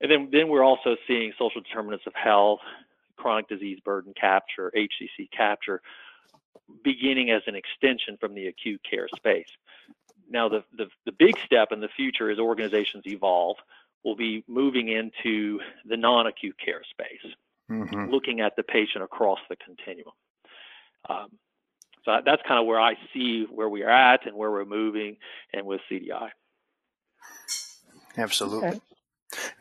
And 0.00 0.10
then, 0.10 0.28
then 0.32 0.48
we're 0.48 0.64
also 0.64 0.96
seeing 1.06 1.32
social 1.38 1.60
determinants 1.60 2.04
of 2.04 2.12
health, 2.14 2.58
chronic 3.16 3.48
disease 3.48 3.78
burden 3.84 4.12
capture, 4.20 4.72
HCC 4.76 5.30
capture, 5.30 5.80
beginning 6.84 7.30
as 7.30 7.42
an 7.46 7.54
extension 7.54 8.16
from 8.18 8.34
the 8.34 8.46
acute 8.46 8.80
care 8.88 9.08
space. 9.16 9.48
Now, 10.30 10.48
the, 10.48 10.62
the, 10.76 10.86
the 11.06 11.12
big 11.12 11.38
step 11.44 11.72
in 11.72 11.80
the 11.80 11.88
future 11.88 12.30
as 12.30 12.38
organizations 12.38 13.04
evolve 13.06 13.56
will 14.04 14.16
be 14.16 14.44
moving 14.46 14.88
into 14.88 15.60
the 15.86 15.96
non-acute 15.96 16.56
care 16.62 16.82
space, 16.90 17.32
mm-hmm. 17.70 18.10
looking 18.10 18.40
at 18.40 18.54
the 18.56 18.62
patient 18.62 19.02
across 19.02 19.38
the 19.48 19.56
continuum. 19.56 20.12
Um, 21.08 21.30
so 22.04 22.20
that's 22.24 22.42
kind 22.46 22.60
of 22.60 22.66
where 22.66 22.80
I 22.80 22.94
see 23.12 23.46
where 23.50 23.68
we 23.68 23.82
are 23.82 23.90
at 23.90 24.26
and 24.26 24.36
where 24.36 24.50
we're 24.50 24.64
moving, 24.64 25.16
and 25.52 25.66
with 25.66 25.80
CDI. 25.90 26.30
Absolutely. 28.16 28.68
Okay. 28.68 28.80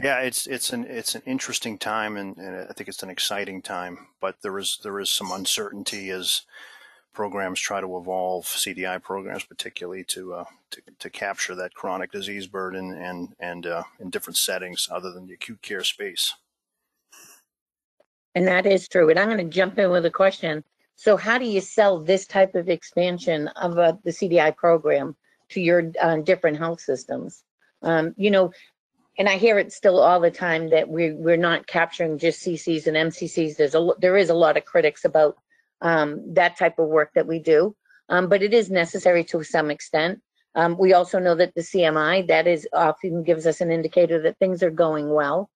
Yeah, 0.01 0.19
it's 0.19 0.47
it's 0.47 0.71
an 0.71 0.85
it's 0.85 1.13
an 1.15 1.23
interesting 1.25 1.77
time, 1.77 2.15
and, 2.15 2.37
and 2.37 2.67
I 2.69 2.73
think 2.73 2.87
it's 2.87 3.03
an 3.03 3.09
exciting 3.09 3.61
time. 3.61 4.07
But 4.21 4.37
there 4.41 4.57
is 4.57 4.79
there 4.81 4.99
is 4.99 5.09
some 5.09 5.31
uncertainty 5.31 6.09
as 6.09 6.43
programs 7.17 7.59
try 7.59 7.81
to 7.81 7.97
evolve, 7.97 8.45
CDI 8.45 9.01
programs 9.01 9.43
particularly, 9.43 10.03
to 10.03 10.35
uh, 10.35 10.45
to, 10.69 10.81
to, 10.99 11.09
capture 11.09 11.55
that 11.55 11.73
chronic 11.73 12.11
disease 12.11 12.45
burden 12.45 12.93
and 12.93 13.29
and 13.39 13.65
uh, 13.65 13.81
in 13.99 14.11
different 14.11 14.37
settings 14.37 14.87
other 14.91 15.11
than 15.11 15.25
the 15.25 15.33
acute 15.33 15.63
care 15.63 15.83
space. 15.83 16.35
And 18.35 18.47
that 18.47 18.67
is 18.67 18.87
true. 18.87 19.09
And 19.09 19.17
I'm 19.17 19.29
going 19.29 19.39
to 19.39 19.57
jump 19.61 19.79
in 19.79 19.89
with 19.89 20.05
a 20.05 20.11
question. 20.11 20.63
So, 20.95 21.17
how 21.17 21.39
do 21.39 21.45
you 21.45 21.59
sell 21.59 21.99
this 21.99 22.27
type 22.27 22.53
of 22.53 22.69
expansion 22.69 23.47
of 23.47 23.79
uh, 23.79 23.93
the 24.03 24.11
CDI 24.11 24.55
program 24.55 25.15
to 25.49 25.59
your 25.59 25.91
uh, 25.99 26.17
different 26.17 26.59
health 26.59 26.81
systems? 26.81 27.43
Um, 27.81 28.13
you 28.15 28.29
know, 28.29 28.51
and 29.17 29.27
I 29.27 29.37
hear 29.37 29.57
it 29.57 29.73
still 29.73 29.99
all 29.99 30.19
the 30.19 30.29
time 30.29 30.69
that 30.69 30.87
we 30.87 31.13
we're 31.13 31.35
not 31.35 31.65
capturing 31.65 32.19
just 32.19 32.45
CCs 32.45 32.85
and 32.85 32.95
MCCs. 33.11 33.57
There's 33.57 33.73
a 33.73 33.89
there 33.97 34.17
is 34.17 34.29
a 34.29 34.35
lot 34.45 34.55
of 34.55 34.65
critics 34.65 35.03
about 35.03 35.35
um, 35.81 36.33
that 36.33 36.57
type 36.57 36.79
of 36.79 36.87
work 36.87 37.11
that 37.15 37.27
we 37.27 37.39
do. 37.39 37.75
Um, 38.09 38.29
but 38.29 38.41
it 38.41 38.53
is 38.53 38.69
necessary 38.69 39.23
to 39.25 39.43
some 39.43 39.69
extent. 39.69 40.21
Um, 40.55 40.77
we 40.77 40.93
also 40.93 41.19
know 41.19 41.35
that 41.35 41.53
the 41.55 41.61
CMI, 41.61 42.27
that 42.27 42.47
is 42.47 42.67
often 42.73 43.23
gives 43.23 43.45
us 43.45 43.61
an 43.61 43.71
indicator 43.71 44.21
that 44.21 44.39
things 44.39 44.63
are 44.63 44.71
going 44.71 45.13
well. 45.13 45.49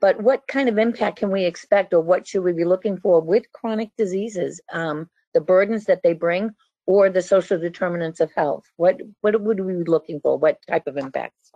But 0.00 0.22
what 0.22 0.46
kind 0.48 0.68
of 0.68 0.78
impact 0.78 1.18
can 1.18 1.30
we 1.30 1.44
expect 1.44 1.92
or 1.92 2.00
what 2.00 2.26
should 2.26 2.42
we 2.42 2.52
be 2.52 2.64
looking 2.64 2.98
for 2.98 3.20
with 3.20 3.44
chronic 3.52 3.90
diseases, 3.98 4.60
um, 4.72 5.08
the 5.34 5.40
burdens 5.40 5.84
that 5.84 6.02
they 6.02 6.14
bring 6.14 6.50
or 6.86 7.10
the 7.10 7.22
social 7.22 7.58
determinants 7.58 8.18
of 8.18 8.32
health? 8.34 8.64
What, 8.76 9.00
what 9.20 9.40
would 9.40 9.60
we 9.60 9.74
be 9.74 9.84
looking 9.84 10.20
for? 10.20 10.38
What 10.38 10.58
type 10.66 10.86
of 10.86 10.96
impacts? 10.96 11.52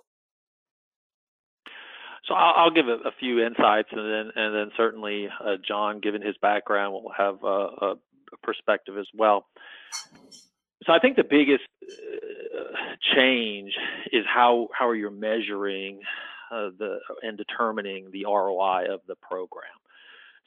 So 2.28 2.35
I'll, 2.35 2.54
I'll 2.57 2.71
give 2.71 2.88
a, 2.88 3.09
a, 3.09 3.12
few 3.19 3.45
insights, 3.45 3.88
and 3.93 4.00
then 4.00 4.33
and 4.35 4.54
then 4.54 4.71
certainly 4.76 5.28
uh, 5.45 5.57
John, 5.66 6.00
given 6.00 6.23
his 6.23 6.37
background, 6.40 6.95
will 6.95 7.12
have 7.16 7.43
a, 7.43 7.47
a, 7.47 7.95
perspective 8.43 8.97
as 8.99 9.07
well. 9.14 9.47
So 10.87 10.93
I 10.93 10.99
think 10.99 11.16
the 11.16 11.25
biggest 11.25 11.64
uh, 11.83 13.14
change 13.14 13.73
is 14.12 14.25
how 14.26 14.69
how 14.78 14.88
are 14.88 14.95
you 14.95 15.11
measuring 15.11 16.00
uh, 16.50 16.71
the 16.78 16.99
and 17.23 17.37
determining 17.37 18.11
the 18.11 18.25
ROI 18.25 18.87
of 18.93 19.00
the 19.07 19.16
program. 19.16 19.64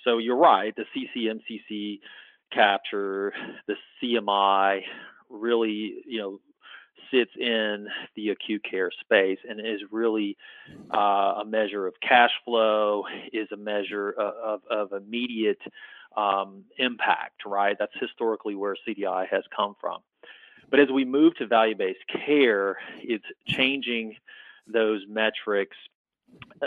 So 0.04 0.20
you're 0.20 0.38
right, 0.38 0.74
the 0.76 0.86
CCMCC 0.96 2.00
capture, 2.52 3.34
the 3.68 3.76
CMI 4.02 4.82
really, 5.30 5.96
you 6.06 6.20
know, 6.20 6.40
sits 7.12 7.32
in 7.40 7.88
the 8.16 8.30
acute 8.30 8.64
care 8.70 8.92
space 9.02 9.40
and 9.48 9.60
is 9.60 9.82
really 9.92 10.38
uh, 10.94 11.42
a 11.42 11.46
measure 11.46 11.88
of 11.88 11.94
cash 12.02 12.32
flow, 12.46 13.04
is 13.34 13.48
a 13.52 13.58
measure 13.58 14.12
of, 14.12 14.62
of, 14.70 14.92
of 14.92 15.04
immediate 15.04 15.62
um, 16.16 16.64
impact, 16.78 17.46
right? 17.46 17.76
That's 17.78 17.94
historically 18.00 18.56
where 18.56 18.76
CDI 18.88 19.28
has 19.30 19.44
come 19.56 19.76
from. 19.80 20.00
But 20.70 20.80
as 20.80 20.90
we 20.90 21.06
move 21.06 21.36
to 21.38 21.48
value 21.48 21.76
based 21.76 22.04
care, 22.26 22.78
it's 22.98 23.26
changing 23.46 24.18
those 24.68 25.04
metrics, 25.08 25.78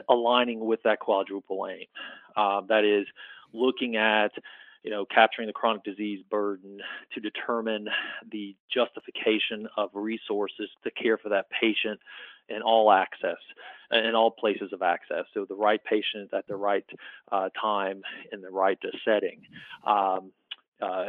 aligning 0.08 0.60
with 0.60 0.82
that 0.84 1.00
quadruple 1.00 1.66
aim. 1.68 1.87
Uh, 2.37 2.62
that 2.68 2.84
is, 2.84 3.06
looking 3.52 3.96
at 3.96 4.32
you 4.82 4.90
know, 4.90 5.04
capturing 5.04 5.46
the 5.46 5.52
chronic 5.52 5.84
disease 5.84 6.25
burden 6.30 6.80
to 7.14 7.20
determine 7.20 7.88
the 8.30 8.56
justification 8.72 9.68
of 9.76 9.90
resources 9.94 10.70
to 10.84 10.90
care 10.90 11.18
for 11.18 11.28
that 11.28 11.46
patient 11.50 12.00
in 12.49 12.62
all 12.62 12.90
access, 12.90 13.37
in 13.92 14.14
all 14.14 14.30
places 14.30 14.72
of 14.72 14.82
access. 14.82 15.25
So 15.34 15.44
the 15.44 15.54
right 15.54 15.82
patient 15.84 16.32
at 16.34 16.46
the 16.46 16.56
right 16.56 16.84
uh, 17.30 17.49
time 17.60 18.02
in 18.32 18.40
the 18.40 18.50
right 18.50 18.78
uh, 18.84 18.88
setting. 19.04 19.42
Um, 19.87 20.32
uh, 20.82 21.08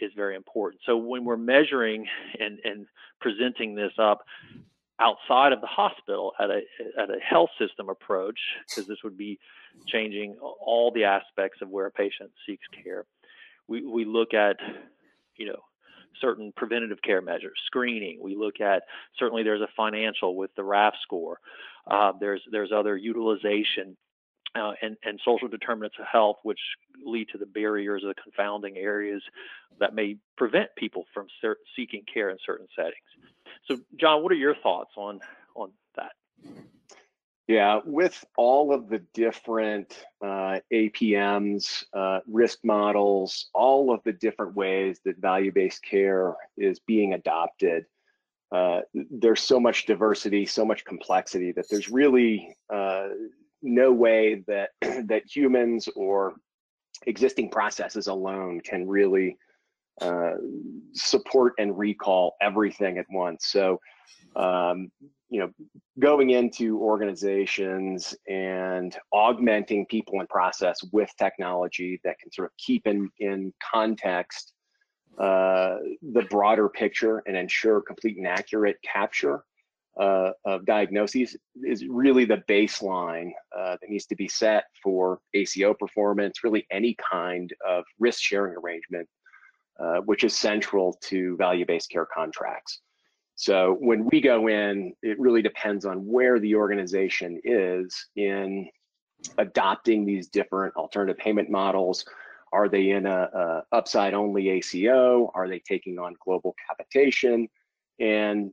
is 0.00 0.12
very 0.16 0.34
important. 0.34 0.80
So 0.86 0.96
when 0.96 1.26
we're 1.26 1.36
measuring 1.36 2.06
and, 2.38 2.58
and 2.64 2.86
presenting 3.20 3.74
this 3.74 3.92
up 3.98 4.24
outside 5.00 5.52
of 5.52 5.60
the 5.60 5.66
hospital 5.66 6.32
at 6.38 6.50
a 6.50 6.60
at 6.98 7.10
a 7.10 7.18
health 7.20 7.50
system 7.58 7.88
approach, 7.88 8.38
because 8.68 8.86
this 8.86 8.98
would 9.02 9.16
be 9.16 9.38
changing 9.86 10.36
all 10.40 10.90
the 10.94 11.04
aspects 11.04 11.62
of 11.62 11.68
where 11.68 11.86
a 11.86 11.90
patient 11.90 12.30
seeks 12.46 12.66
care. 12.84 13.06
We, 13.68 13.86
we 13.86 14.04
look 14.04 14.34
at, 14.34 14.56
you 15.36 15.46
know, 15.46 15.60
certain 16.20 16.52
preventative 16.56 17.00
care 17.02 17.22
measures, 17.22 17.58
screening. 17.66 18.18
We 18.20 18.36
look 18.36 18.60
at 18.60 18.82
certainly 19.18 19.42
there's 19.42 19.60
a 19.60 19.68
financial 19.76 20.36
with 20.36 20.50
the 20.56 20.64
RAF 20.64 20.94
score. 21.02 21.38
Uh, 21.86 22.12
there's 22.20 22.42
there's 22.50 22.72
other 22.72 22.96
utilization 22.96 23.96
uh, 24.54 24.72
and, 24.82 24.96
and 25.04 25.20
social 25.24 25.48
determinants 25.48 25.96
of 25.98 26.06
health, 26.10 26.36
which 26.42 26.58
lead 27.04 27.28
to 27.30 27.38
the 27.38 27.46
barriers, 27.46 28.02
the 28.02 28.14
confounding 28.22 28.76
areas 28.76 29.22
that 29.78 29.94
may 29.94 30.16
prevent 30.36 30.68
people 30.76 31.04
from 31.14 31.26
seeking 31.76 32.02
care 32.12 32.30
in 32.30 32.36
certain 32.44 32.66
settings. 32.76 33.29
So, 33.64 33.78
John, 33.96 34.22
what 34.22 34.32
are 34.32 34.36
your 34.36 34.54
thoughts 34.54 34.92
on 34.96 35.20
on 35.54 35.72
that? 35.96 36.12
Yeah, 37.46 37.80
with 37.84 38.24
all 38.36 38.72
of 38.72 38.88
the 38.88 39.00
different 39.12 40.06
uh, 40.22 40.60
APMs, 40.72 41.84
uh, 41.92 42.20
risk 42.28 42.60
models, 42.62 43.48
all 43.54 43.92
of 43.92 44.00
the 44.04 44.12
different 44.12 44.54
ways 44.54 45.00
that 45.04 45.18
value 45.18 45.50
based 45.52 45.82
care 45.82 46.36
is 46.56 46.78
being 46.78 47.14
adopted, 47.14 47.86
uh, 48.52 48.82
there's 48.94 49.42
so 49.42 49.58
much 49.58 49.86
diversity, 49.86 50.46
so 50.46 50.64
much 50.64 50.84
complexity 50.84 51.52
that 51.52 51.66
there's 51.68 51.88
really 51.88 52.56
uh, 52.72 53.08
no 53.62 53.92
way 53.92 54.44
that 54.46 54.70
that 55.08 55.22
humans 55.26 55.88
or 55.96 56.34
existing 57.06 57.50
processes 57.50 58.06
alone 58.06 58.60
can 58.60 58.86
really 58.86 59.36
uh, 60.00 60.34
support 60.92 61.54
and 61.58 61.76
recall 61.76 62.36
everything 62.40 62.98
at 62.98 63.06
once. 63.10 63.46
So 63.46 63.78
um, 64.36 64.90
you 65.28 65.40
know, 65.40 65.50
going 65.98 66.30
into 66.30 66.80
organizations 66.80 68.16
and 68.28 68.96
augmenting 69.12 69.86
people 69.86 70.18
and 70.18 70.28
process 70.28 70.82
with 70.92 71.08
technology 71.18 72.00
that 72.04 72.18
can 72.18 72.32
sort 72.32 72.46
of 72.46 72.56
keep 72.58 72.86
in 72.86 73.08
in 73.18 73.52
context 73.72 74.52
uh, 75.18 75.76
the 76.12 76.22
broader 76.30 76.68
picture 76.68 77.22
and 77.26 77.36
ensure 77.36 77.80
complete 77.80 78.16
and 78.16 78.26
accurate 78.26 78.76
capture 78.82 79.44
uh, 80.00 80.30
of 80.46 80.64
diagnoses 80.64 81.36
is 81.62 81.84
really 81.86 82.24
the 82.24 82.42
baseline 82.48 83.30
uh, 83.56 83.76
that 83.80 83.90
needs 83.90 84.06
to 84.06 84.16
be 84.16 84.28
set 84.28 84.64
for 84.82 85.20
ACO 85.34 85.74
performance, 85.74 86.42
really 86.42 86.66
any 86.70 86.96
kind 87.10 87.52
of 87.68 87.84
risk 87.98 88.20
sharing 88.22 88.54
arrangement, 88.56 89.06
uh, 89.80 90.00
which 90.00 90.24
is 90.24 90.36
central 90.36 90.92
to 91.02 91.36
value-based 91.36 91.90
care 91.90 92.06
contracts. 92.06 92.80
So 93.36 93.76
when 93.80 94.06
we 94.12 94.20
go 94.20 94.48
in, 94.48 94.92
it 95.02 95.18
really 95.18 95.40
depends 95.40 95.86
on 95.86 96.06
where 96.06 96.38
the 96.38 96.54
organization 96.56 97.40
is 97.42 98.08
in 98.14 98.68
adopting 99.38 100.04
these 100.04 100.28
different 100.28 100.76
alternative 100.76 101.18
payment 101.18 101.48
models. 101.48 102.04
Are 102.52 102.68
they 102.68 102.90
in 102.90 103.06
a, 103.06 103.30
a 103.32 103.62
upside 103.72 104.12
only 104.12 104.50
ACO? 104.50 105.30
Are 105.34 105.48
they 105.48 105.60
taking 105.60 105.98
on 105.98 106.16
global 106.22 106.54
capitation? 106.68 107.48
And 107.98 108.52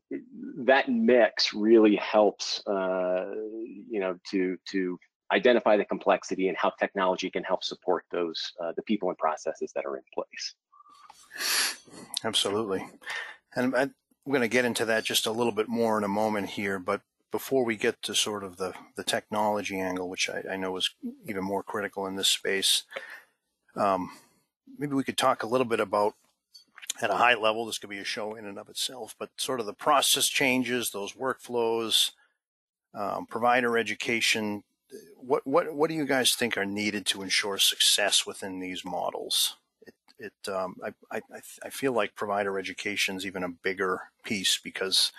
that 0.59 0.89
mix 0.89 1.53
really 1.53 1.95
helps, 1.95 2.65
uh, 2.67 3.31
you 3.89 3.99
know, 3.99 4.17
to 4.31 4.57
to 4.71 4.99
identify 5.31 5.77
the 5.77 5.85
complexity 5.85 6.47
and 6.47 6.57
how 6.57 6.69
technology 6.71 7.29
can 7.29 7.43
help 7.43 7.63
support 7.63 8.05
those 8.11 8.53
uh, 8.61 8.71
the 8.75 8.83
people 8.83 9.09
and 9.09 9.17
processes 9.17 9.71
that 9.75 9.85
are 9.85 9.97
in 9.97 10.03
place. 10.13 10.55
Absolutely, 12.23 12.87
and 13.55 13.75
I, 13.75 13.89
we're 14.25 14.33
going 14.33 14.41
to 14.41 14.47
get 14.47 14.65
into 14.65 14.85
that 14.85 15.05
just 15.05 15.25
a 15.25 15.31
little 15.31 15.53
bit 15.53 15.69
more 15.69 15.97
in 15.97 16.03
a 16.03 16.09
moment 16.09 16.49
here. 16.49 16.79
But 16.79 17.01
before 17.31 17.63
we 17.63 17.75
get 17.75 18.01
to 18.03 18.15
sort 18.15 18.43
of 18.43 18.57
the 18.57 18.73
the 18.95 19.03
technology 19.03 19.79
angle, 19.79 20.09
which 20.09 20.29
I, 20.29 20.43
I 20.53 20.55
know 20.57 20.75
is 20.77 20.89
even 21.27 21.43
more 21.43 21.63
critical 21.63 22.07
in 22.07 22.15
this 22.15 22.27
space, 22.29 22.83
um, 23.75 24.11
maybe 24.77 24.95
we 24.95 25.03
could 25.03 25.17
talk 25.17 25.43
a 25.43 25.47
little 25.47 25.65
bit 25.65 25.79
about 25.79 26.15
at 27.01 27.09
a 27.09 27.15
high 27.15 27.35
level. 27.35 27.65
This 27.65 27.77
could 27.77 27.89
be 27.89 27.99
a 27.99 28.03
show 28.03 28.35
in 28.35 28.45
and 28.45 28.57
of 28.57 28.69
itself, 28.69 29.15
but 29.19 29.29
sort 29.37 29.59
of 29.59 29.65
the 29.65 29.73
process 29.73 30.27
changes, 30.27 30.91
those 30.91 31.13
workflows, 31.13 32.11
um, 32.93 33.25
provider 33.25 33.77
education. 33.77 34.63
What 35.17 35.45
what 35.45 35.73
what 35.73 35.89
do 35.89 35.95
you 35.95 36.05
guys 36.05 36.33
think 36.33 36.57
are 36.57 36.65
needed 36.65 37.05
to 37.07 37.21
ensure 37.21 37.57
success 37.57 38.25
within 38.25 38.59
these 38.59 38.83
models? 38.85 39.57
It 40.19 40.33
um, 40.51 40.75
I, 40.83 40.93
I 41.11 41.21
I 41.63 41.69
feel 41.69 41.93
like 41.93 42.15
provider 42.15 42.57
education 42.57 43.15
is 43.17 43.25
even 43.25 43.43
a 43.43 43.49
bigger 43.49 44.01
piece 44.23 44.57
because 44.57 45.11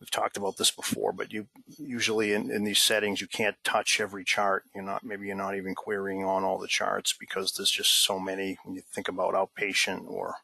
we've 0.00 0.10
talked 0.10 0.36
about 0.36 0.56
this 0.56 0.70
before, 0.70 1.12
but 1.12 1.32
you 1.32 1.46
usually 1.78 2.32
in, 2.32 2.50
in 2.50 2.64
these 2.64 2.80
settings 2.80 3.20
you 3.20 3.26
can't 3.26 3.56
touch 3.64 4.00
every 4.00 4.24
chart. 4.24 4.64
You're 4.74 4.84
not 4.84 5.04
maybe 5.04 5.26
you're 5.26 5.36
not 5.36 5.56
even 5.56 5.74
querying 5.74 6.24
on 6.24 6.44
all 6.44 6.58
the 6.58 6.68
charts 6.68 7.12
because 7.18 7.52
there's 7.52 7.70
just 7.70 8.04
so 8.04 8.20
many. 8.20 8.58
When 8.64 8.76
you 8.76 8.82
think 8.82 9.08
about 9.08 9.34
outpatient 9.34 10.08
or 10.08 10.36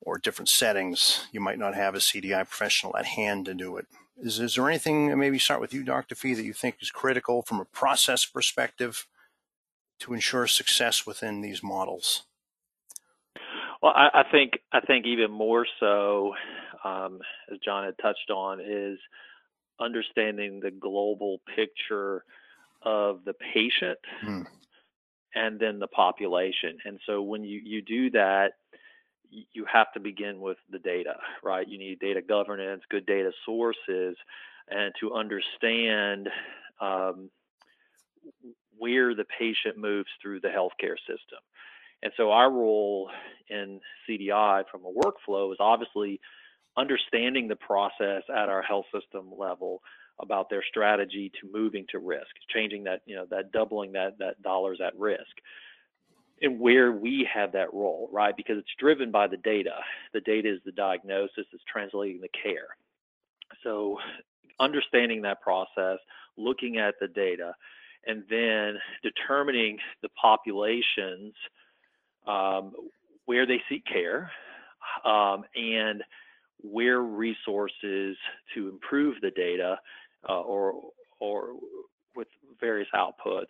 or 0.00 0.18
different 0.18 0.48
settings, 0.48 1.26
you 1.32 1.40
might 1.40 1.58
not 1.58 1.74
have 1.74 1.94
a 1.94 1.98
CDI 1.98 2.46
professional 2.48 2.96
at 2.96 3.06
hand 3.06 3.46
to 3.46 3.54
do 3.54 3.76
it. 3.76 3.86
Is, 4.18 4.38
is 4.38 4.54
there 4.54 4.68
anything, 4.68 5.16
maybe 5.18 5.38
start 5.38 5.60
with 5.60 5.74
you, 5.74 5.82
Dr. 5.82 6.14
Fee, 6.14 6.34
that 6.34 6.44
you 6.44 6.52
think 6.52 6.76
is 6.80 6.90
critical 6.90 7.42
from 7.42 7.60
a 7.60 7.64
process 7.66 8.24
perspective 8.24 9.06
to 10.00 10.14
ensure 10.14 10.46
success 10.46 11.06
within 11.06 11.40
these 11.40 11.62
models? 11.62 12.22
Well, 13.86 13.94
I, 13.94 14.22
I 14.22 14.24
think 14.32 14.54
I 14.72 14.80
think 14.80 15.06
even 15.06 15.30
more 15.30 15.64
so 15.78 16.34
um, 16.84 17.20
as 17.52 17.58
John 17.64 17.84
had 17.84 17.94
touched 18.02 18.32
on, 18.34 18.58
is 18.60 18.98
understanding 19.78 20.58
the 20.58 20.72
global 20.72 21.40
picture 21.54 22.24
of 22.82 23.20
the 23.24 23.34
patient 23.54 23.98
mm. 24.26 24.44
and 25.36 25.60
then 25.60 25.78
the 25.78 25.86
population. 25.86 26.78
And 26.84 26.98
so 27.06 27.22
when 27.22 27.44
you, 27.44 27.60
you 27.64 27.80
do 27.80 28.10
that, 28.10 28.54
you 29.30 29.64
have 29.72 29.92
to 29.92 30.00
begin 30.00 30.40
with 30.40 30.56
the 30.68 30.80
data, 30.80 31.14
right? 31.44 31.68
You 31.68 31.78
need 31.78 32.00
data 32.00 32.22
governance, 32.22 32.82
good 32.90 33.06
data 33.06 33.30
sources, 33.44 34.16
and 34.68 34.92
to 34.98 35.14
understand 35.14 36.28
um, 36.80 37.30
where 38.76 39.14
the 39.14 39.26
patient 39.38 39.78
moves 39.78 40.08
through 40.20 40.40
the 40.40 40.48
healthcare 40.48 40.96
system. 41.06 41.38
And 42.02 42.12
so 42.16 42.30
our 42.30 42.50
role 42.50 43.10
in 43.48 43.80
CDI 44.08 44.64
from 44.70 44.82
a 44.84 44.92
workflow 44.92 45.52
is 45.52 45.58
obviously 45.60 46.20
understanding 46.76 47.48
the 47.48 47.56
process 47.56 48.22
at 48.28 48.48
our 48.48 48.62
health 48.62 48.86
system 48.92 49.30
level 49.36 49.80
about 50.20 50.48
their 50.48 50.64
strategy 50.68 51.30
to 51.40 51.50
moving 51.50 51.86
to 51.90 51.98
risk, 51.98 52.28
changing 52.52 52.84
that, 52.84 53.00
you 53.06 53.16
know, 53.16 53.26
that 53.30 53.52
doubling 53.52 53.92
that 53.92 54.18
that 54.18 54.40
dollars 54.42 54.80
at 54.84 54.98
risk. 54.98 55.22
And 56.42 56.60
where 56.60 56.92
we 56.92 57.26
have 57.32 57.52
that 57.52 57.72
role, 57.72 58.10
right? 58.12 58.36
Because 58.36 58.58
it's 58.58 58.74
driven 58.78 59.10
by 59.10 59.26
the 59.26 59.38
data. 59.38 59.76
The 60.12 60.20
data 60.20 60.52
is 60.52 60.60
the 60.64 60.72
diagnosis, 60.72 61.46
it's 61.52 61.64
translating 61.70 62.20
the 62.20 62.28
care. 62.28 62.68
So 63.62 63.98
understanding 64.60 65.22
that 65.22 65.40
process, 65.40 65.98
looking 66.36 66.78
at 66.78 66.94
the 67.00 67.08
data, 67.08 67.54
and 68.06 68.22
then 68.28 68.78
determining 69.02 69.78
the 70.02 70.10
populations 70.20 71.34
um, 72.26 72.72
where 73.26 73.46
they 73.46 73.60
seek 73.68 73.84
care 73.86 74.30
um, 75.04 75.44
and 75.54 76.02
where 76.62 77.00
resources 77.00 78.16
to 78.54 78.68
improve 78.68 79.16
the 79.20 79.30
data 79.30 79.78
uh, 80.28 80.40
or 80.40 80.74
or 81.20 81.54
with 82.14 82.28
various 82.60 82.88
outputs 82.94 83.46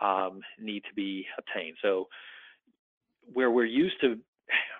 um, 0.00 0.40
need 0.60 0.82
to 0.88 0.94
be 0.94 1.26
obtained. 1.38 1.76
So 1.82 2.08
where 3.32 3.50
we're 3.50 3.64
used 3.64 4.00
to 4.00 4.18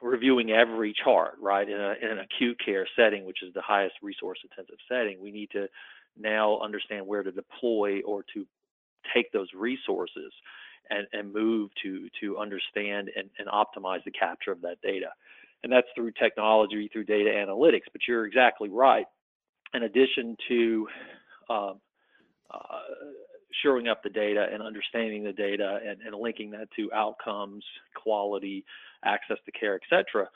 reviewing 0.03 0.51
every 0.51 0.95
chart, 1.05 1.35
right, 1.41 1.69
in, 1.69 1.81
a, 1.81 1.95
in 2.03 2.11
an 2.11 2.19
acute 2.19 2.59
care 2.65 2.87
setting, 2.97 3.25
which 3.25 3.43
is 3.43 3.53
the 3.55 3.63
highest 3.63 3.95
resource 4.03 4.39
intensive 4.43 4.79
setting, 4.89 5.21
we 5.21 5.31
need 5.31 5.51
to 5.53 5.69
now 6.19 6.59
understand 6.61 7.07
where 7.07 7.23
to 7.23 7.31
deploy 7.31 8.01
or 8.03 8.25
to 8.35 8.47
take 9.15 9.31
those 9.33 9.49
resources 9.55 10.33
and, 10.91 11.07
and 11.13 11.33
move 11.33 11.71
to 11.83 12.09
to 12.21 12.39
understand 12.39 13.11
and, 13.17 13.31
and 13.39 13.49
optimize 13.49 14.03
the 14.05 14.11
capture 14.11 14.53
of 14.53 14.61
that 14.61 14.81
data 14.83 15.09
and 15.63 15.73
that's 15.73 15.87
through 15.95 16.13
technology, 16.13 16.89
through 16.93 17.05
data 17.05 17.31
analytics. 17.31 17.89
But 17.93 18.03
you're 18.09 18.27
exactly 18.27 18.69
right. 18.69 19.07
In 19.75 19.83
addition 19.83 20.37
to 20.49 20.89
um, 21.49 21.81
uh, 22.53 22.81
shoring 23.63 23.89
up 23.89 24.03
the 24.03 24.11
data 24.11 24.47
and 24.53 24.63
understanding 24.63 25.23
the 25.23 25.33
data 25.33 25.81
and, 25.87 26.01
and 26.01 26.15
linking 26.15 26.51
that 26.53 26.69
to 26.77 26.93
outcomes, 26.93 27.65
quality, 27.95 28.65
access 29.05 29.39
to 29.45 29.53
care, 29.53 29.75
etc., 29.75 30.29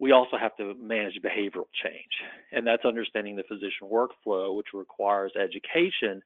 we 0.00 0.12
also 0.12 0.36
have 0.38 0.56
to 0.56 0.74
manage 0.80 1.18
behavioral 1.24 1.66
change. 1.82 2.22
And 2.52 2.64
that's 2.64 2.84
understanding 2.84 3.34
the 3.34 3.42
physician 3.42 3.88
workflow, 3.90 4.56
which 4.56 4.68
requires 4.72 5.32
education 5.34 6.22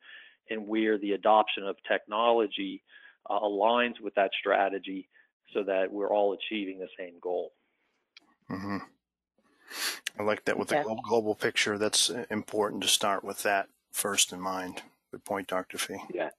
and 0.51 0.69
where 0.69 0.99
the 0.99 1.13
adoption 1.13 1.67
of 1.67 1.77
technology 1.89 2.83
uh, 3.29 3.41
aligns 3.41 4.01
with 4.01 4.15
that 4.15 4.31
strategy 4.39 5.09
so 5.53 5.63
that 5.63 5.93
we're 5.93 6.13
all 6.13 6.33
achieving 6.33 6.79
the 6.79 6.89
same 6.99 7.15
goal. 7.21 7.53
Mm-hmm. 8.51 8.79
I 10.19 10.23
like 10.23 10.45
that 10.45 10.59
with 10.59 10.69
the 10.69 10.83
global, 10.83 11.03
global 11.03 11.35
picture. 11.35 11.79
That's 11.79 12.11
uh, 12.11 12.25
important 12.31 12.83
to 12.83 12.89
start 12.89 13.25
with 13.25 13.43
that 13.43 13.69
first 13.93 14.33
in 14.33 14.41
mind. 14.41 14.83
Good 15.11 15.25
point, 15.25 15.49
Dr. 15.49 15.79
Fee. 15.79 16.03
Yeah. 16.13 16.31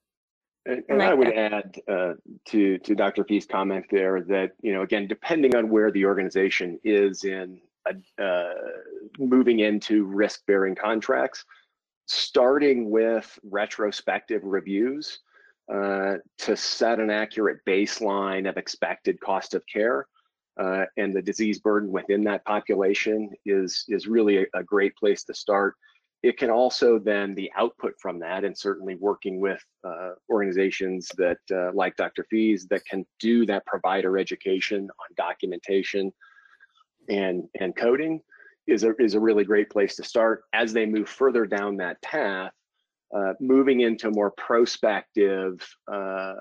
And, 0.66 0.84
and 0.88 1.02
I 1.02 1.14
would 1.14 1.34
add 1.34 1.76
uh, 1.90 2.14
to 2.46 2.78
to 2.78 2.96
Dr. 2.96 3.26
Fee's 3.26 3.46
comment 3.46 3.86
there 3.92 4.22
that 4.22 4.52
you 4.62 4.74
know 4.74 4.82
again 4.84 5.08
depending 5.08 5.58
on 5.58 5.70
where 5.70 5.92
the 5.92 6.06
organization 6.06 6.80
is 6.86 7.26
in 7.26 7.60
uh, 7.86 8.54
moving 9.20 9.60
into 9.60 10.06
risk 10.06 10.46
bearing 10.48 10.76
contracts, 10.76 11.44
starting 12.06 12.90
with 12.90 13.38
retrospective 13.44 14.42
reviews 14.44 15.20
uh, 15.72 16.18
to 16.38 16.56
set 16.56 17.00
an 17.00 17.10
accurate 17.10 17.60
baseline 17.68 18.50
of 18.50 18.58
expected 18.58 19.20
cost 19.22 19.54
of 19.54 19.64
care 19.72 20.08
uh, 20.60 20.86
and 20.98 21.16
the 21.16 21.22
disease 21.22 21.60
burden 21.60 21.92
within 21.92 22.24
that 22.24 22.46
population 22.46 23.30
is 23.46 23.86
is 23.90 24.08
really 24.08 24.38
a, 24.38 24.46
a, 24.56 24.64
great 24.64 24.96
place 24.96 25.24
to 25.24 25.34
start. 25.34 25.76
It 26.22 26.38
can 26.38 26.50
also 26.50 27.00
then 27.00 27.34
the 27.34 27.52
output 27.58 27.94
from 28.00 28.20
that, 28.20 28.44
and 28.44 28.58
certainly 28.58 28.96
working 28.96 29.40
with 29.40 29.62
uh, 29.84 30.12
organizations 30.30 31.10
that 31.18 31.40
uh, 31.52 31.72
like 31.74 31.96
Dr. 31.96 32.26
Fees 32.30 32.68
that 32.70 32.86
can 32.86 33.06
do 33.20 33.46
that 33.48 33.66
provider 33.66 34.18
education 34.18 34.84
on 34.84 35.16
documentation 35.18 36.12
and 37.10 37.44
and 37.60 37.76
coding 37.76 38.22
is 38.68 38.84
a 38.84 38.96
is 39.00 39.16
a 39.16 39.20
really 39.20 39.44
great 39.44 39.70
place 39.70 39.96
to 39.96 40.04
start. 40.04 40.44
As 40.54 40.72
they 40.72 40.86
move 40.86 41.10
further 41.10 41.48
down 41.48 41.78
that 41.78 42.02
path, 42.04 42.54
uh, 43.16 43.34
moving 43.40 43.82
into 43.82 44.10
more 44.10 44.32
prospective 44.32 45.60
uh, 45.92 46.34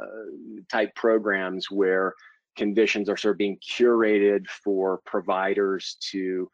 type 0.71 0.95
programs 0.95 1.71
where 1.71 2.15
conditions 2.57 3.09
are 3.09 3.17
sort 3.17 3.33
of 3.33 3.39
being 3.39 3.59
curated 3.59 4.47
for 4.49 5.01
providers 5.05 5.97
to 6.01 6.49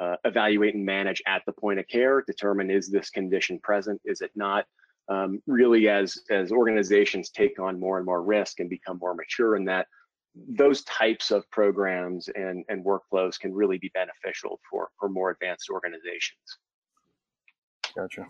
uh, 0.00 0.16
evaluate 0.24 0.74
and 0.74 0.84
manage 0.84 1.22
at 1.26 1.42
the 1.46 1.52
point 1.52 1.78
of 1.78 1.88
care, 1.88 2.22
determine 2.26 2.70
is 2.70 2.88
this 2.88 3.10
condition 3.10 3.58
present, 3.62 4.00
is 4.04 4.20
it 4.20 4.30
not? 4.34 4.64
Um, 5.08 5.42
really, 5.46 5.88
as 5.88 6.18
as 6.30 6.52
organizations 6.52 7.30
take 7.30 7.58
on 7.58 7.80
more 7.80 7.96
and 7.96 8.04
more 8.04 8.22
risk 8.22 8.60
and 8.60 8.68
become 8.68 8.98
more 8.98 9.14
mature 9.14 9.56
in 9.56 9.64
that, 9.64 9.86
those 10.34 10.84
types 10.84 11.30
of 11.30 11.50
programs 11.50 12.28
and 12.28 12.62
and 12.68 12.84
workflows 12.84 13.40
can 13.40 13.54
really 13.54 13.78
be 13.78 13.90
beneficial 13.94 14.60
for 14.70 14.90
for 15.00 15.08
more 15.08 15.30
advanced 15.30 15.70
organizations. 15.70 16.58
Gotcha. 17.96 18.26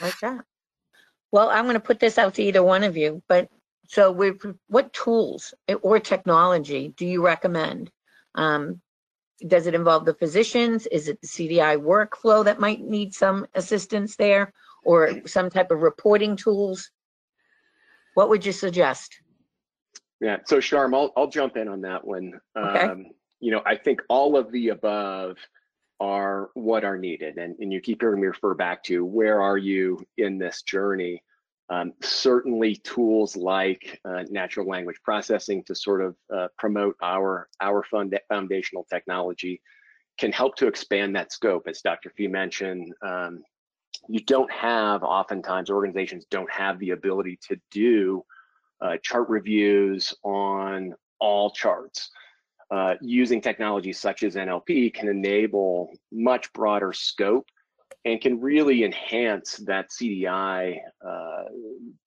Like 0.00 0.18
that. 0.20 0.44
Well, 1.32 1.48
I'm 1.50 1.64
going 1.64 1.74
to 1.74 1.80
put 1.80 2.00
this 2.00 2.18
out 2.18 2.34
to 2.34 2.42
either 2.42 2.62
one 2.62 2.82
of 2.82 2.96
you, 2.96 3.22
but 3.28 3.48
so 3.86 4.12
we 4.12 4.32
what 4.68 4.92
tools 4.92 5.52
or 5.82 5.98
technology 5.98 6.94
do 6.96 7.06
you 7.06 7.24
recommend? 7.24 7.90
Um, 8.34 8.80
does 9.46 9.66
it 9.66 9.74
involve 9.74 10.04
the 10.04 10.14
physicians? 10.14 10.86
Is 10.86 11.08
it 11.08 11.20
the 11.20 11.26
CDI 11.26 11.76
workflow 11.80 12.44
that 12.44 12.60
might 12.60 12.80
need 12.80 13.14
some 13.14 13.46
assistance 13.54 14.16
there 14.16 14.52
or 14.84 15.26
some 15.26 15.50
type 15.50 15.70
of 15.70 15.80
reporting 15.80 16.36
tools? 16.36 16.90
What 18.14 18.28
would 18.28 18.44
you 18.44 18.52
suggest? 18.52 19.20
Yeah. 20.20 20.38
So 20.46 20.58
Sharme, 20.58 20.94
I'll 20.94 21.12
I'll 21.16 21.28
jump 21.28 21.56
in 21.56 21.68
on 21.68 21.80
that 21.82 22.04
one. 22.04 22.40
Okay. 22.56 22.80
Um, 22.80 23.06
you 23.40 23.50
know, 23.50 23.62
I 23.64 23.76
think 23.76 24.02
all 24.08 24.36
of 24.36 24.52
the 24.52 24.68
above 24.68 25.36
are 26.00 26.50
what 26.54 26.84
are 26.84 26.98
needed, 26.98 27.36
and 27.36 27.56
and 27.60 27.72
you 27.72 27.80
keep 27.80 28.00
hearing 28.00 28.20
me 28.20 28.26
refer 28.26 28.54
back 28.54 28.82
to 28.84 29.04
where 29.04 29.40
are 29.42 29.58
you 29.58 30.04
in 30.16 30.38
this 30.38 30.62
journey. 30.62 31.22
Um, 31.68 31.92
certainly, 32.02 32.76
tools 32.76 33.36
like 33.36 34.00
uh, 34.04 34.24
natural 34.28 34.66
language 34.66 34.96
processing 35.04 35.62
to 35.64 35.74
sort 35.74 36.02
of 36.02 36.16
uh, 36.34 36.48
promote 36.58 36.96
our 37.02 37.48
our 37.60 37.84
fund 37.84 38.18
foundational 38.28 38.86
technology 38.90 39.60
can 40.18 40.32
help 40.32 40.56
to 40.56 40.66
expand 40.66 41.14
that 41.16 41.32
scope. 41.32 41.68
As 41.68 41.80
Dr. 41.80 42.10
Fee 42.10 42.28
mentioned, 42.28 42.92
um, 43.02 43.42
you 44.08 44.20
don't 44.20 44.50
have 44.50 45.02
oftentimes 45.02 45.70
organizations 45.70 46.26
don't 46.30 46.50
have 46.50 46.78
the 46.78 46.90
ability 46.90 47.38
to 47.48 47.56
do 47.70 48.24
uh, 48.80 48.96
chart 49.02 49.28
reviews 49.28 50.14
on 50.22 50.94
all 51.20 51.50
charts. 51.50 52.10
Uh, 52.70 52.94
using 53.00 53.40
technologies 53.40 53.98
such 53.98 54.22
as 54.22 54.36
NLP 54.36 54.94
can 54.94 55.08
enable 55.08 55.90
much 56.12 56.52
broader 56.52 56.92
scope 56.92 57.46
and 58.04 58.20
can 58.20 58.40
really 58.40 58.84
enhance 58.84 59.56
that 59.66 59.90
CDI 59.90 60.78
uh, 61.04 61.42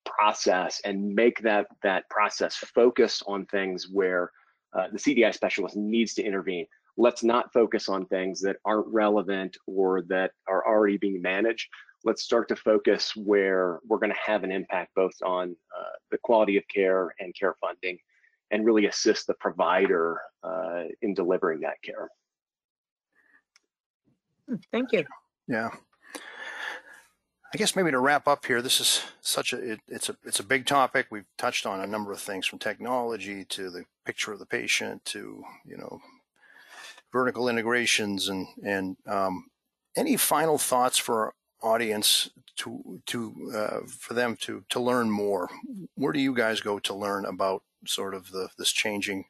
process 0.06 0.80
and 0.86 1.14
make 1.14 1.42
that 1.42 1.68
that 1.84 2.10
process 2.10 2.56
focus 2.56 3.22
on 3.28 3.46
things 3.48 3.90
where 3.92 4.32
uh, 4.74 4.88
the 4.92 4.98
CDI 4.98 5.34
specialist 5.34 5.76
needs 5.76 6.14
to 6.14 6.24
intervene. 6.24 6.66
Let's 6.96 7.24
not 7.24 7.52
focus 7.52 7.90
on 7.90 8.06
things 8.06 8.40
that 8.42 8.56
aren't 8.64 8.88
relevant 8.88 9.58
or 9.68 10.04
that 10.04 10.32
are 10.48 10.66
already 10.66 10.98
being 10.98 11.22
managed 11.22 11.68
let's 12.04 12.24
start 12.24 12.48
to 12.50 12.56
focus 12.56 13.16
where 13.16 13.80
we're 13.88 13.98
going 13.98 14.12
to 14.12 14.20
have 14.26 14.44
an 14.44 14.52
impact 14.52 14.92
both 14.96 15.14
on 15.24 15.56
uh, 15.78 15.84
the 16.12 16.18
quality 16.24 16.58
of 16.58 16.64
care 16.74 17.14
and 17.20 17.34
care 17.36 17.56
funding 17.62 17.98
and 18.54 18.66
really 18.66 18.86
assist 18.86 19.26
the 19.26 19.34
provider 19.34 20.22
uh, 20.44 20.84
in 21.02 21.16
delivering 21.16 21.60
that 21.62 21.82
care. 21.84 22.08
Thank 24.72 24.92
you. 24.92 25.04
Yeah. 25.48 25.72
I 27.52 27.58
guess 27.58 27.76
maybe 27.76 27.92
to 27.92 28.00
wrap 28.00 28.28
up 28.28 28.46
here, 28.46 28.62
this 28.62 28.80
is 28.80 29.02
such 29.22 29.54
a 29.54 29.74
it, 29.74 29.80
it's 29.88 30.10
a 30.10 30.16
it's 30.24 30.40
a 30.40 30.44
big 30.44 30.66
topic. 30.66 31.08
We've 31.10 31.26
touched 31.38 31.66
on 31.66 31.82
a 31.82 31.88
number 31.88 32.12
of 32.12 32.20
things 32.20 32.46
from 32.46 32.60
technology 32.60 33.46
to 33.46 33.70
the 33.70 33.86
picture 34.06 34.32
of 34.32 34.40
the 34.40 34.46
patient 34.46 35.04
to 35.06 35.44
you 35.66 35.78
know 35.78 36.00
vertical 37.12 37.50
integrations 37.50 38.30
and 38.30 38.48
and 38.64 38.98
um, 39.08 39.46
any 39.96 40.18
final 40.18 40.58
thoughts 40.58 40.98
for 40.98 41.34
audience 41.64 42.30
to 42.58 43.02
to 43.08 43.52
uh, 43.56 43.80
for 43.88 44.14
them 44.14 44.36
to 44.42 44.64
to 44.70 44.80
learn 44.80 45.10
more? 45.10 45.50
Where 45.96 46.14
do 46.14 46.20
you 46.20 46.36
guys 46.36 46.62
go 46.62 46.80
to 46.80 46.94
learn 46.94 47.26
about 47.26 47.64
sort 47.86 48.14
of 48.14 48.32
the 48.32 48.50
this 48.58 48.72
changing 48.72 49.26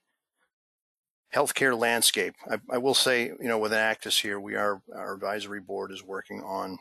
healthcare 1.33 1.77
landscape? 1.77 2.35
I, 2.49 2.57
I 2.69 2.77
will 2.77 2.93
say, 2.93 3.25
you 3.25 3.47
know, 3.47 3.59
with 3.59 3.71
ACDIS 3.71 4.21
here, 4.21 4.39
we 4.39 4.55
are 4.55 4.81
our 4.93 5.13
advisory 5.13 5.61
board 5.61 5.91
is 5.91 6.03
working 6.03 6.41
on 6.43 6.79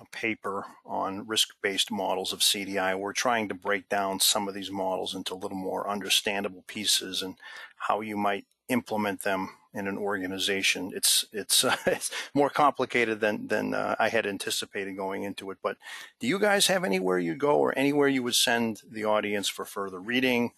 a 0.00 0.04
paper 0.16 0.66
on 0.84 1.26
risk-based 1.26 1.90
models 1.90 2.32
of 2.32 2.40
CDI. 2.40 2.98
We're 2.98 3.12
trying 3.12 3.48
to 3.48 3.54
break 3.54 3.88
down 3.88 4.18
some 4.20 4.48
of 4.48 4.54
these 4.54 4.70
models 4.70 5.14
into 5.14 5.34
little 5.34 5.56
more 5.56 5.88
understandable 5.88 6.64
pieces 6.66 7.22
and 7.22 7.36
how 7.76 8.00
you 8.00 8.16
might 8.16 8.46
implement 8.72 9.22
them 9.22 9.50
in 9.74 9.86
an 9.86 9.98
organization. 9.98 10.92
It's 10.94 11.24
it's, 11.32 11.64
uh, 11.64 11.76
it's 11.86 12.10
more 12.34 12.50
complicated 12.50 13.20
than 13.20 13.46
than 13.46 13.74
uh, 13.74 13.96
I 13.98 14.08
had 14.08 14.26
anticipated 14.26 14.96
going 14.96 15.22
into 15.22 15.50
it. 15.50 15.58
But 15.62 15.76
do 16.20 16.26
you 16.26 16.38
guys 16.38 16.66
have 16.66 16.84
anywhere 16.84 17.18
you 17.18 17.34
go 17.34 17.56
or 17.56 17.76
anywhere 17.78 18.08
you 18.08 18.22
would 18.22 18.34
send 18.34 18.82
the 18.88 19.04
audience 19.04 19.48
for 19.48 19.64
further 19.64 20.00
reading 20.00 20.52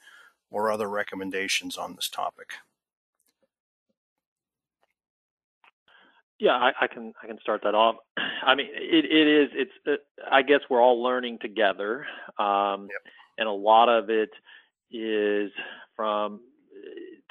or 0.50 0.70
other 0.70 0.88
recommendations 0.88 1.76
on 1.76 1.96
this 1.96 2.08
topic? 2.08 2.54
Yeah, 6.38 6.52
I, 6.52 6.72
I 6.82 6.86
can 6.88 7.14
I 7.22 7.26
can 7.26 7.38
start 7.40 7.62
that 7.64 7.74
off. 7.74 7.96
I 8.44 8.54
mean, 8.54 8.68
it, 8.72 9.04
it 9.04 9.28
is 9.28 9.48
it's 9.54 9.72
uh, 9.86 10.24
I 10.30 10.42
guess 10.42 10.60
we're 10.68 10.82
all 10.82 11.02
learning 11.02 11.38
together, 11.40 12.06
um, 12.38 12.88
yep. 12.90 13.12
and 13.38 13.48
a 13.48 13.52
lot 13.52 13.88
of 13.88 14.10
it 14.10 14.30
is 14.90 15.50
from 15.96 16.40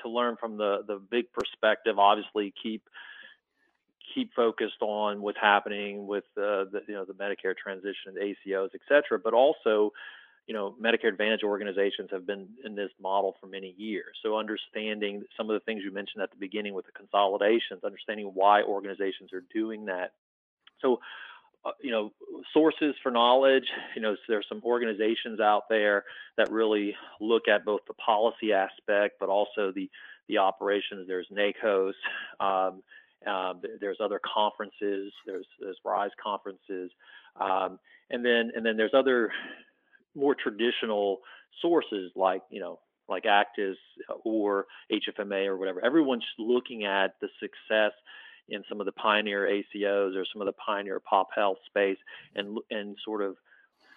to 0.03 0.09
learn 0.09 0.37
from 0.37 0.57
the 0.57 0.83
the 0.87 0.99
big 0.99 1.31
perspective. 1.33 1.99
Obviously, 1.99 2.53
keep 2.61 2.83
keep 4.13 4.33
focused 4.33 4.81
on 4.81 5.21
what's 5.21 5.39
happening 5.41 6.07
with 6.07 6.25
uh, 6.37 6.65
the 6.71 6.81
you 6.87 6.93
know 6.93 7.05
the 7.05 7.13
Medicare 7.13 7.55
transition, 7.55 8.15
ACOs, 8.21 8.69
et 8.73 8.81
cetera, 8.87 9.19
but 9.19 9.33
also 9.33 9.91
you 10.47 10.53
know 10.53 10.75
Medicare 10.81 11.07
Advantage 11.09 11.43
organizations 11.43 12.09
have 12.11 12.25
been 12.25 12.47
in 12.63 12.75
this 12.75 12.91
model 13.01 13.35
for 13.39 13.47
many 13.47 13.73
years. 13.77 14.15
So 14.21 14.37
understanding 14.37 15.23
some 15.35 15.49
of 15.49 15.53
the 15.53 15.61
things 15.61 15.83
you 15.83 15.91
mentioned 15.91 16.21
at 16.21 16.31
the 16.31 16.37
beginning 16.37 16.73
with 16.73 16.85
the 16.85 16.91
consolidations, 16.91 17.83
understanding 17.83 18.31
why 18.33 18.63
organizations 18.63 19.33
are 19.33 19.43
doing 19.53 19.85
that. 19.85 20.13
So 20.81 20.99
you 21.81 21.91
know, 21.91 22.11
sources 22.53 22.95
for 23.01 23.11
knowledge. 23.11 23.65
You 23.95 24.01
know, 24.01 24.15
there's 24.27 24.45
some 24.49 24.61
organizations 24.63 25.39
out 25.39 25.63
there 25.69 26.03
that 26.37 26.51
really 26.51 26.95
look 27.21 27.47
at 27.47 27.65
both 27.65 27.81
the 27.87 27.93
policy 27.93 28.53
aspect, 28.53 29.15
but 29.19 29.29
also 29.29 29.71
the 29.73 29.89
the 30.27 30.37
operations. 30.37 31.07
There's 31.07 31.27
NAACOS. 31.31 31.93
Um, 32.39 32.83
uh, 33.25 33.53
there's 33.79 33.97
other 34.01 34.19
conferences. 34.33 35.13
There's 35.25 35.45
there's 35.59 35.77
RISE 35.85 36.11
conferences, 36.21 36.91
um, 37.39 37.79
and 38.09 38.25
then 38.25 38.51
and 38.55 38.65
then 38.65 38.77
there's 38.77 38.93
other 38.93 39.31
more 40.15 40.35
traditional 40.35 41.19
sources 41.61 42.11
like 42.15 42.41
you 42.49 42.59
know 42.59 42.79
like 43.09 43.23
ACDIS 43.23 43.75
or 44.23 44.65
HFMA 44.91 45.47
or 45.47 45.57
whatever. 45.57 45.83
Everyone's 45.83 46.25
looking 46.39 46.85
at 46.85 47.15
the 47.21 47.27
success 47.39 47.91
in 48.49 48.63
some 48.67 48.79
of 48.79 48.85
the 48.85 48.91
pioneer 48.91 49.47
ACOs 49.47 50.15
or 50.15 50.25
some 50.31 50.41
of 50.41 50.45
the 50.45 50.53
pioneer 50.53 50.99
pop 50.99 51.29
health 51.35 51.57
space 51.65 51.97
and 52.35 52.59
and 52.69 52.97
sort 53.03 53.21
of 53.21 53.37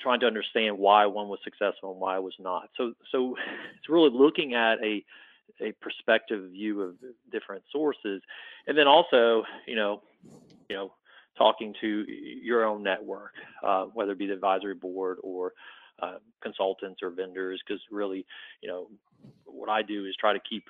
trying 0.01 0.21
to 0.21 0.27
understand 0.27 0.79
why 0.79 1.07
one 1.07 1.29
was 1.29 1.41
successful 1.43 1.93
and 1.93 2.01
why 2.01 2.17
it 2.17 2.23
was 2.23 2.35
not. 2.39 2.69
So 2.77 2.93
so 3.11 3.37
it's 3.79 3.89
really 3.89 4.11
looking 4.11 4.55
at 4.55 4.83
a 4.83 5.05
a 5.61 5.73
perspective 5.81 6.51
view 6.51 6.83
of 6.83 6.97
different 7.31 7.63
sources 7.73 8.21
and 8.67 8.77
then 8.77 8.87
also 8.87 9.45
you 9.67 9.77
know 9.77 10.03
you 10.69 10.77
know 10.77 10.93
talking 11.39 11.75
to 11.81 12.05
your 12.09 12.65
own 12.65 12.83
network 12.83 13.33
uh, 13.63 13.85
whether 13.95 14.13
it 14.13 14.19
be 14.19 14.27
the 14.27 14.33
advisory 14.33 14.75
board 14.75 15.19
or 15.23 15.53
uh, 16.03 16.17
consultants 16.43 17.01
or 17.03 17.11
vendors 17.11 17.63
because 17.67 17.81
really 17.91 18.27
you 18.61 18.69
know 18.69 18.89
what 19.45 19.69
i 19.69 19.83
do 19.83 20.05
is 20.05 20.15
try 20.17 20.33
to 20.33 20.41
keep 20.41 20.65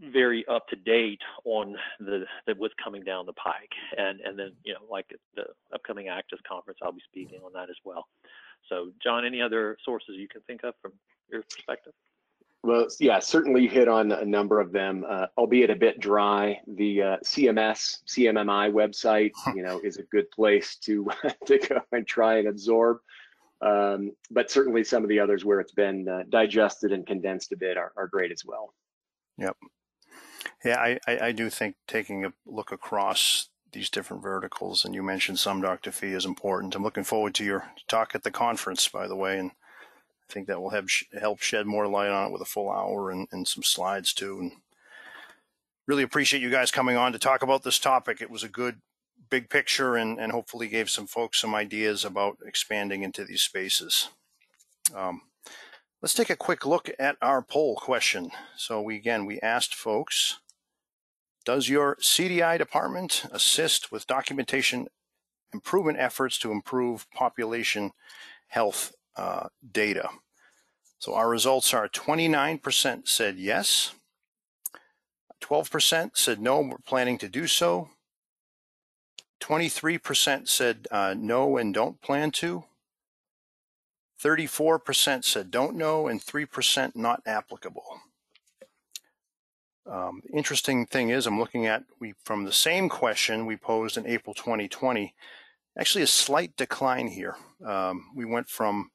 very 0.00 0.44
up 0.48 0.66
to 0.68 0.76
date 0.76 1.20
on 1.44 1.76
the, 2.00 2.24
the, 2.46 2.54
what's 2.56 2.74
coming 2.82 3.02
down 3.02 3.26
the 3.26 3.32
pike, 3.32 3.72
and 3.96 4.20
and 4.20 4.38
then 4.38 4.52
you 4.64 4.74
know 4.74 4.80
like 4.90 5.06
the 5.34 5.44
upcoming 5.74 6.06
ACDIS 6.06 6.42
conference, 6.48 6.78
I'll 6.82 6.92
be 6.92 7.00
speaking 7.08 7.40
on 7.44 7.52
that 7.54 7.70
as 7.70 7.76
well. 7.84 8.06
So, 8.68 8.92
John, 9.02 9.24
any 9.24 9.40
other 9.40 9.76
sources 9.84 10.16
you 10.16 10.28
can 10.28 10.40
think 10.42 10.64
of 10.64 10.74
from 10.82 10.92
your 11.30 11.42
perspective? 11.42 11.92
Well, 12.62 12.88
yeah, 12.98 13.20
certainly 13.20 13.62
you 13.62 13.68
hit 13.68 13.86
on 13.86 14.10
a 14.10 14.24
number 14.24 14.58
of 14.58 14.72
them, 14.72 15.04
uh, 15.08 15.26
albeit 15.38 15.70
a 15.70 15.76
bit 15.76 16.00
dry. 16.00 16.58
The 16.66 17.02
uh, 17.02 17.16
CMS 17.24 17.98
CMMI 18.08 18.72
website, 18.72 19.30
you 19.54 19.62
know, 19.62 19.80
is 19.84 19.98
a 19.98 20.02
good 20.04 20.30
place 20.30 20.76
to 20.82 21.08
to 21.46 21.58
go 21.58 21.80
and 21.92 22.06
try 22.06 22.38
and 22.38 22.48
absorb. 22.48 22.98
Um, 23.62 24.12
but 24.30 24.50
certainly 24.50 24.84
some 24.84 25.02
of 25.02 25.08
the 25.08 25.20
others 25.20 25.44
where 25.44 25.60
it's 25.60 25.72
been 25.72 26.08
uh, 26.08 26.24
digested 26.28 26.92
and 26.92 27.06
condensed 27.06 27.52
a 27.52 27.56
bit 27.56 27.78
are, 27.78 27.92
are 27.96 28.06
great 28.06 28.32
as 28.32 28.44
well. 28.44 28.74
Yep. 29.38 29.56
Yeah, 30.64 30.78
I, 30.78 30.98
I, 31.06 31.18
I 31.26 31.32
do 31.32 31.50
think 31.50 31.76
taking 31.86 32.24
a 32.24 32.32
look 32.46 32.72
across 32.72 33.48
these 33.72 33.90
different 33.90 34.22
verticals, 34.22 34.84
and 34.84 34.94
you 34.94 35.02
mentioned 35.02 35.38
some, 35.38 35.60
Dr. 35.60 35.92
Fee, 35.92 36.12
is 36.12 36.24
important. 36.24 36.74
I'm 36.74 36.82
looking 36.82 37.04
forward 37.04 37.34
to 37.34 37.44
your 37.44 37.70
talk 37.88 38.14
at 38.14 38.22
the 38.22 38.30
conference, 38.30 38.88
by 38.88 39.06
the 39.06 39.16
way, 39.16 39.38
and 39.38 39.50
I 39.50 40.32
think 40.32 40.46
that 40.46 40.60
will 40.60 40.70
have 40.70 40.88
help 41.18 41.40
shed 41.40 41.66
more 41.66 41.86
light 41.86 42.10
on 42.10 42.28
it 42.28 42.32
with 42.32 42.42
a 42.42 42.46
full 42.46 42.70
hour 42.70 43.10
and, 43.10 43.28
and 43.30 43.46
some 43.46 43.62
slides 43.62 44.12
too. 44.12 44.38
And 44.40 44.52
really 45.86 46.02
appreciate 46.02 46.42
you 46.42 46.50
guys 46.50 46.70
coming 46.70 46.96
on 46.96 47.12
to 47.12 47.18
talk 47.18 47.42
about 47.42 47.62
this 47.62 47.78
topic. 47.78 48.20
It 48.20 48.30
was 48.30 48.42
a 48.42 48.48
good 48.48 48.80
big 49.30 49.48
picture 49.48 49.96
and, 49.96 50.18
and 50.18 50.32
hopefully 50.32 50.68
gave 50.68 50.90
some 50.90 51.06
folks 51.06 51.40
some 51.40 51.54
ideas 51.54 52.04
about 52.04 52.38
expanding 52.44 53.02
into 53.02 53.24
these 53.24 53.42
spaces. 53.42 54.08
Um, 54.94 55.22
let's 56.06 56.14
take 56.14 56.30
a 56.30 56.36
quick 56.36 56.64
look 56.64 56.88
at 57.00 57.16
our 57.20 57.42
poll 57.42 57.74
question. 57.74 58.30
So 58.56 58.80
we 58.80 58.94
again 58.94 59.26
we 59.26 59.40
asked 59.40 59.74
folks 59.74 60.38
does 61.44 61.68
your 61.68 61.96
CDI 61.96 62.58
department 62.58 63.24
assist 63.32 63.90
with 63.90 64.06
documentation 64.06 64.86
improvement 65.52 65.98
efforts 65.98 66.38
to 66.38 66.52
improve 66.52 67.10
population 67.10 67.90
health 68.46 68.92
uh, 69.16 69.48
data? 69.72 70.08
So 71.00 71.12
our 71.14 71.28
results 71.28 71.74
are 71.74 71.88
29% 71.88 73.08
said 73.08 73.36
yes, 73.36 73.92
12% 75.42 76.10
said 76.14 76.40
no, 76.40 76.60
we're 76.60 76.76
planning 76.86 77.18
to 77.18 77.28
do 77.28 77.48
so, 77.48 77.88
23% 79.40 80.46
said 80.46 80.86
uh, 80.92 81.16
no 81.18 81.56
and 81.56 81.74
don't 81.74 82.00
plan 82.00 82.30
to, 82.30 82.62
34% 84.22 85.24
said 85.24 85.50
don't 85.50 85.76
know, 85.76 86.08
and 86.08 86.20
3% 86.20 86.96
not 86.96 87.22
applicable. 87.26 88.00
Um, 89.90 90.22
interesting 90.32 90.86
thing 90.86 91.10
is, 91.10 91.26
I'm 91.26 91.38
looking 91.38 91.66
at 91.66 91.84
we 92.00 92.14
from 92.24 92.44
the 92.44 92.52
same 92.52 92.88
question 92.88 93.46
we 93.46 93.56
posed 93.56 93.96
in 93.96 94.06
April 94.06 94.34
2020, 94.34 95.14
actually 95.78 96.02
a 96.02 96.08
slight 96.08 96.56
decline 96.56 97.08
here. 97.08 97.36
Um, 97.64 98.06
we 98.14 98.24
went 98.24 98.48
from 98.48 98.90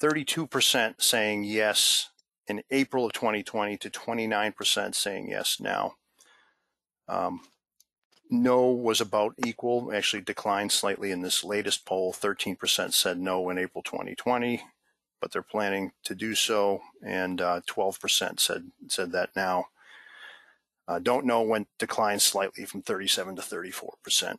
32% 0.00 0.94
saying 0.98 1.44
yes 1.44 2.10
in 2.46 2.62
April 2.70 3.06
of 3.06 3.12
2020 3.12 3.76
to 3.78 3.90
29% 3.90 4.94
saying 4.94 5.28
yes 5.28 5.58
now. 5.60 5.94
Um, 7.08 7.40
no 8.30 8.66
was 8.66 9.00
about 9.00 9.34
equal, 9.44 9.92
actually 9.92 10.22
declined 10.22 10.72
slightly 10.72 11.10
in 11.10 11.22
this 11.22 11.44
latest 11.44 11.84
poll. 11.84 12.12
13% 12.12 12.92
said 12.92 13.18
no 13.18 13.48
in 13.50 13.58
April 13.58 13.82
2020, 13.82 14.62
but 15.20 15.32
they're 15.32 15.42
planning 15.42 15.92
to 16.04 16.14
do 16.14 16.34
so, 16.34 16.80
and 17.04 17.40
uh, 17.40 17.60
12% 17.68 18.40
said 18.40 18.70
said 18.88 19.12
that 19.12 19.30
now. 19.36 19.66
Uh, 20.88 20.98
don't 21.00 21.26
know 21.26 21.42
went 21.42 21.68
declined 21.78 22.22
slightly 22.22 22.64
from 22.64 22.80
37 22.80 23.36
to 23.36 23.42
34%. 23.42 24.36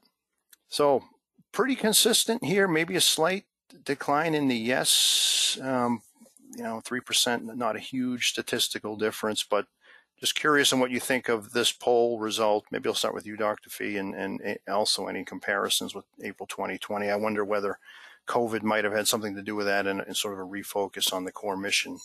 So 0.69 1.03
pretty 1.51 1.75
consistent 1.75 2.43
here, 2.43 2.67
maybe 2.67 2.95
a 2.95 3.01
slight 3.01 3.45
decline 3.83 4.33
in 4.33 4.47
the 4.47 4.55
yes, 4.55 5.57
um, 5.61 6.01
you 6.55 6.63
know, 6.63 6.81
3%, 6.85 7.55
not 7.55 7.75
a 7.75 7.79
huge 7.79 8.29
statistical 8.29 8.95
difference, 8.95 9.43
but 9.43 9.67
just 10.19 10.35
curious 10.35 10.73
on 10.73 10.79
what 10.79 10.91
you 10.91 10.99
think 10.99 11.29
of 11.29 11.51
this 11.51 11.71
poll 11.71 12.19
result. 12.19 12.65
Maybe 12.71 12.89
I'll 12.89 12.95
start 12.95 13.13
with 13.13 13.25
you, 13.25 13.37
Dr. 13.37 13.69
Fee, 13.69 13.97
and, 13.97 14.15
and 14.15 14.57
also 14.67 15.07
any 15.07 15.23
comparisons 15.23 15.93
with 15.93 16.05
April 16.23 16.47
2020. 16.47 17.09
I 17.09 17.15
wonder 17.15 17.45
whether 17.45 17.77
COVID 18.27 18.63
might 18.63 18.83
have 18.83 18.93
had 18.93 19.07
something 19.07 19.35
to 19.35 19.41
do 19.41 19.55
with 19.55 19.67
that 19.67 19.87
and, 19.87 20.01
and 20.01 20.17
sort 20.17 20.33
of 20.33 20.39
a 20.39 20.49
refocus 20.49 21.13
on 21.13 21.23
the 21.23 21.31
core 21.31 21.57
mission. 21.57 21.99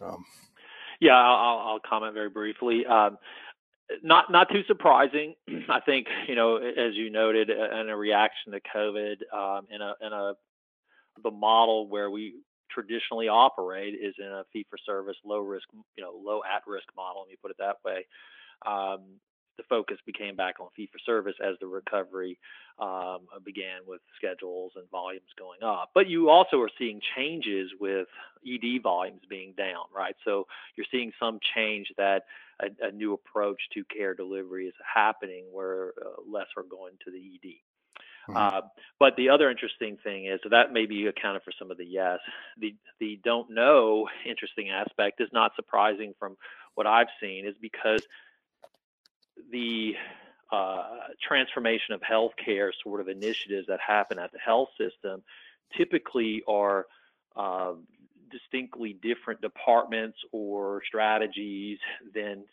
Um, 0.00 0.24
yeah, 1.00 1.16
I'll, 1.16 1.58
I'll, 1.58 1.80
comment 1.80 2.14
very 2.14 2.28
briefly. 2.28 2.84
Um, 2.86 3.18
not 4.02 4.30
not 4.30 4.48
too 4.50 4.62
surprising. 4.66 5.34
I 5.68 5.80
think 5.80 6.06
you 6.28 6.34
know, 6.34 6.56
as 6.56 6.94
you 6.94 7.10
noted, 7.10 7.50
in 7.50 7.88
a 7.88 7.96
reaction 7.96 8.52
to 8.52 8.60
COVID, 8.60 9.16
um, 9.32 9.66
in 9.70 9.80
a 9.80 9.94
in 10.00 10.12
a 10.12 10.34
the 11.22 11.30
model 11.30 11.88
where 11.88 12.10
we 12.10 12.34
traditionally 12.72 13.28
operate 13.28 13.94
is 13.94 14.14
in 14.18 14.26
a 14.26 14.44
fee 14.52 14.66
for 14.68 14.78
service, 14.84 15.16
low 15.24 15.40
risk, 15.40 15.66
you 15.96 16.02
know, 16.02 16.12
low 16.22 16.40
at 16.44 16.62
risk 16.66 16.86
model. 16.96 17.22
Let 17.22 17.30
me 17.30 17.36
put 17.40 17.50
it 17.50 17.58
that 17.58 17.76
way. 17.84 18.06
Um, 18.66 19.20
the 19.60 19.64
focus 19.68 19.98
became 20.06 20.36
back 20.36 20.58
on 20.58 20.68
fee 20.74 20.88
for 20.90 20.98
service 21.04 21.34
as 21.44 21.54
the 21.60 21.66
recovery 21.66 22.38
um, 22.78 23.26
began 23.44 23.80
with 23.86 24.00
schedules 24.16 24.72
and 24.74 24.88
volumes 24.90 25.28
going 25.38 25.62
up. 25.62 25.90
But 25.94 26.08
you 26.08 26.30
also 26.30 26.58
are 26.60 26.70
seeing 26.78 27.00
changes 27.14 27.70
with 27.78 28.08
ED 28.46 28.82
volumes 28.82 29.20
being 29.28 29.52
down, 29.58 29.84
right? 29.94 30.16
So 30.24 30.46
you're 30.76 30.86
seeing 30.90 31.12
some 31.20 31.38
change 31.54 31.88
that 31.98 32.22
a, 32.62 32.86
a 32.86 32.90
new 32.90 33.12
approach 33.12 33.60
to 33.74 33.84
care 33.84 34.14
delivery 34.14 34.66
is 34.66 34.74
happening 34.94 35.44
where 35.52 35.92
uh, 36.00 36.22
less 36.30 36.46
are 36.56 36.62
going 36.62 36.94
to 37.04 37.10
the 37.10 37.18
ED. 37.18 37.69
Mm-hmm. 38.30 38.56
Uh, 38.56 38.60
but 38.98 39.16
the 39.16 39.30
other 39.30 39.50
interesting 39.50 39.96
thing 40.02 40.26
is 40.26 40.40
so 40.42 40.50
that 40.50 40.72
maybe 40.72 40.94
you 40.94 41.08
accounted 41.08 41.42
for 41.42 41.52
some 41.58 41.70
of 41.70 41.78
the 41.78 41.84
yes. 41.84 42.18
The 42.58 42.74
the 42.98 43.18
don't 43.22 43.50
know 43.50 44.08
interesting 44.26 44.70
aspect 44.70 45.20
is 45.20 45.28
not 45.32 45.52
surprising 45.56 46.14
from 46.18 46.36
what 46.74 46.86
I've 46.86 47.08
seen 47.20 47.46
is 47.46 47.54
because 47.60 48.02
the 49.50 49.94
uh, 50.52 50.82
transformation 51.22 51.94
of 51.94 52.00
healthcare 52.00 52.70
sort 52.82 53.00
of 53.00 53.08
initiatives 53.08 53.66
that 53.68 53.80
happen 53.80 54.18
at 54.18 54.32
the 54.32 54.38
health 54.38 54.70
system 54.78 55.22
typically 55.76 56.42
are 56.48 56.86
uh, 57.36 57.72
distinctly 58.30 58.92
different 58.92 59.40
departments 59.40 60.18
or 60.32 60.82
strategies 60.86 61.78
than 62.14 62.44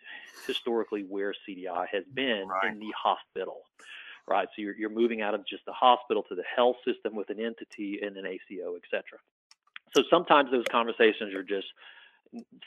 historically 0.46 1.02
where 1.02 1.34
CDI 1.48 1.88
has 1.92 2.04
been 2.14 2.48
right. 2.48 2.72
in 2.72 2.80
the 2.80 2.94
hospital. 2.96 3.62
Right, 4.30 4.48
so 4.56 4.62
you're, 4.62 4.76
you're 4.76 4.90
moving 4.90 5.22
out 5.22 5.34
of 5.34 5.48
just 5.48 5.66
the 5.66 5.72
hospital 5.72 6.22
to 6.24 6.36
the 6.36 6.44
health 6.54 6.76
system 6.86 7.16
with 7.16 7.30
an 7.30 7.40
entity 7.40 8.00
and 8.02 8.18
an 8.18 8.26
ACO, 8.26 8.76
et 8.76 8.82
cetera. 8.92 9.20
So 9.96 10.04
sometimes 10.10 10.52
those 10.52 10.66
conversations 10.70 11.34
are 11.34 11.44
just 11.44 11.68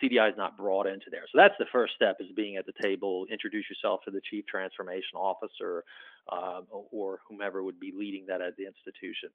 CDI 0.02 0.30
is 0.30 0.36
not 0.36 0.56
brought 0.56 0.86
into 0.86 1.10
there. 1.10 1.24
So 1.30 1.38
that's 1.38 1.54
the 1.58 1.66
first 1.70 1.94
step 1.94 2.16
is 2.20 2.28
being 2.34 2.56
at 2.56 2.66
the 2.66 2.72
table, 2.80 3.26
introduce 3.30 3.66
yourself 3.68 4.00
to 4.04 4.10
the 4.10 4.20
chief 4.30 4.46
transformation 4.46 5.16
officer 5.16 5.84
um, 6.32 6.66
or 6.70 7.20
whomever 7.28 7.62
would 7.62 7.78
be 7.78 7.92
leading 7.96 8.26
that 8.26 8.40
at 8.40 8.56
the 8.56 8.64
institution. 8.66 9.28